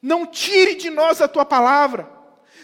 [0.00, 2.18] não tire de nós a tua palavra.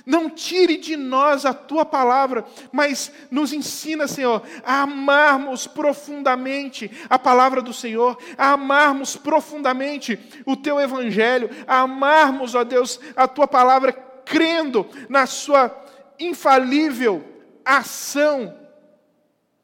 [0.06, 7.18] Não tire de nós a tua palavra, mas nos ensina, Senhor, a amarmos profundamente a
[7.18, 13.48] palavra do Senhor, a amarmos profundamente o teu evangelho, a amarmos, ó Deus, a tua
[13.48, 13.92] palavra,
[14.26, 15.74] crendo na sua
[16.18, 17.24] infalível
[17.64, 18.63] ação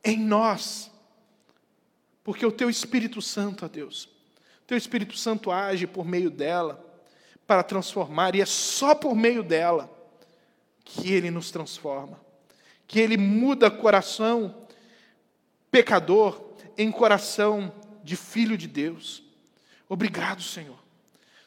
[0.04, 0.90] em nós.
[2.22, 4.04] Porque o teu Espírito Santo, ó Deus,
[4.62, 6.86] o teu Espírito Santo age por meio dela
[7.46, 9.90] para transformar, e é só por meio dela
[10.84, 12.20] que ele nos transforma,
[12.86, 14.66] que ele muda coração
[15.70, 16.40] pecador
[16.76, 17.72] em coração
[18.02, 19.22] de filho de Deus.
[19.88, 20.78] Obrigado, Senhor.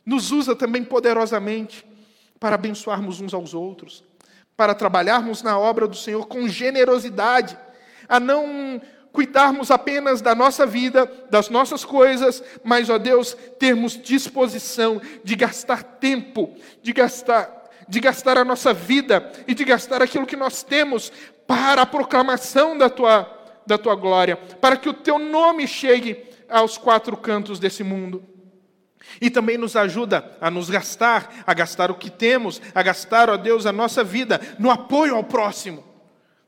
[0.06, 1.86] Nos usa também poderosamente
[2.40, 4.04] para abençoarmos uns aos outros,
[4.56, 7.58] para trabalharmos na obra do Senhor com generosidade,
[8.08, 8.82] a não
[9.14, 15.84] cuidarmos apenas da nossa vida, das nossas coisas, mas, ó Deus, termos disposição de gastar
[15.84, 21.14] tempo, de gastar, de gastar a nossa vida e de gastar aquilo que nós temos
[21.46, 23.32] para a proclamação da tua,
[23.68, 28.24] da tua glória, para que o teu nome chegue aos quatro cantos desse mundo.
[29.22, 33.38] E também nos ajuda a nos gastar, a gastar o que temos, a gastar, ó
[33.38, 35.93] Deus, a nossa vida no apoio ao próximo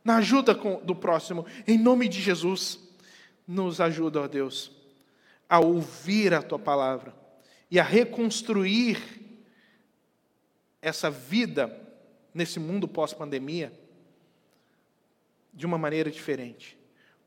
[0.05, 2.79] na ajuda do próximo, em nome de Jesus.
[3.47, 4.71] Nos ajuda, ó Deus,
[5.49, 7.13] a ouvir a tua palavra
[7.69, 9.01] e a reconstruir
[10.79, 11.75] essa vida
[12.31, 13.73] nesse mundo pós-pandemia
[15.51, 16.77] de uma maneira diferente,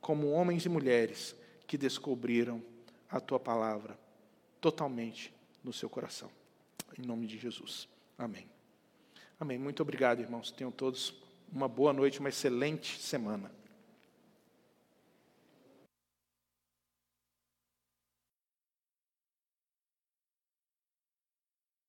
[0.00, 1.34] como homens e mulheres
[1.66, 2.62] que descobriram
[3.10, 3.98] a tua palavra
[4.60, 5.32] totalmente
[5.64, 6.30] no seu coração.
[6.96, 7.88] Em nome de Jesus.
[8.16, 8.48] Amém.
[9.40, 9.58] Amém.
[9.58, 10.50] Muito obrigado, irmãos.
[10.50, 11.14] Tenham todos
[11.52, 13.50] uma boa noite, uma excelente semana.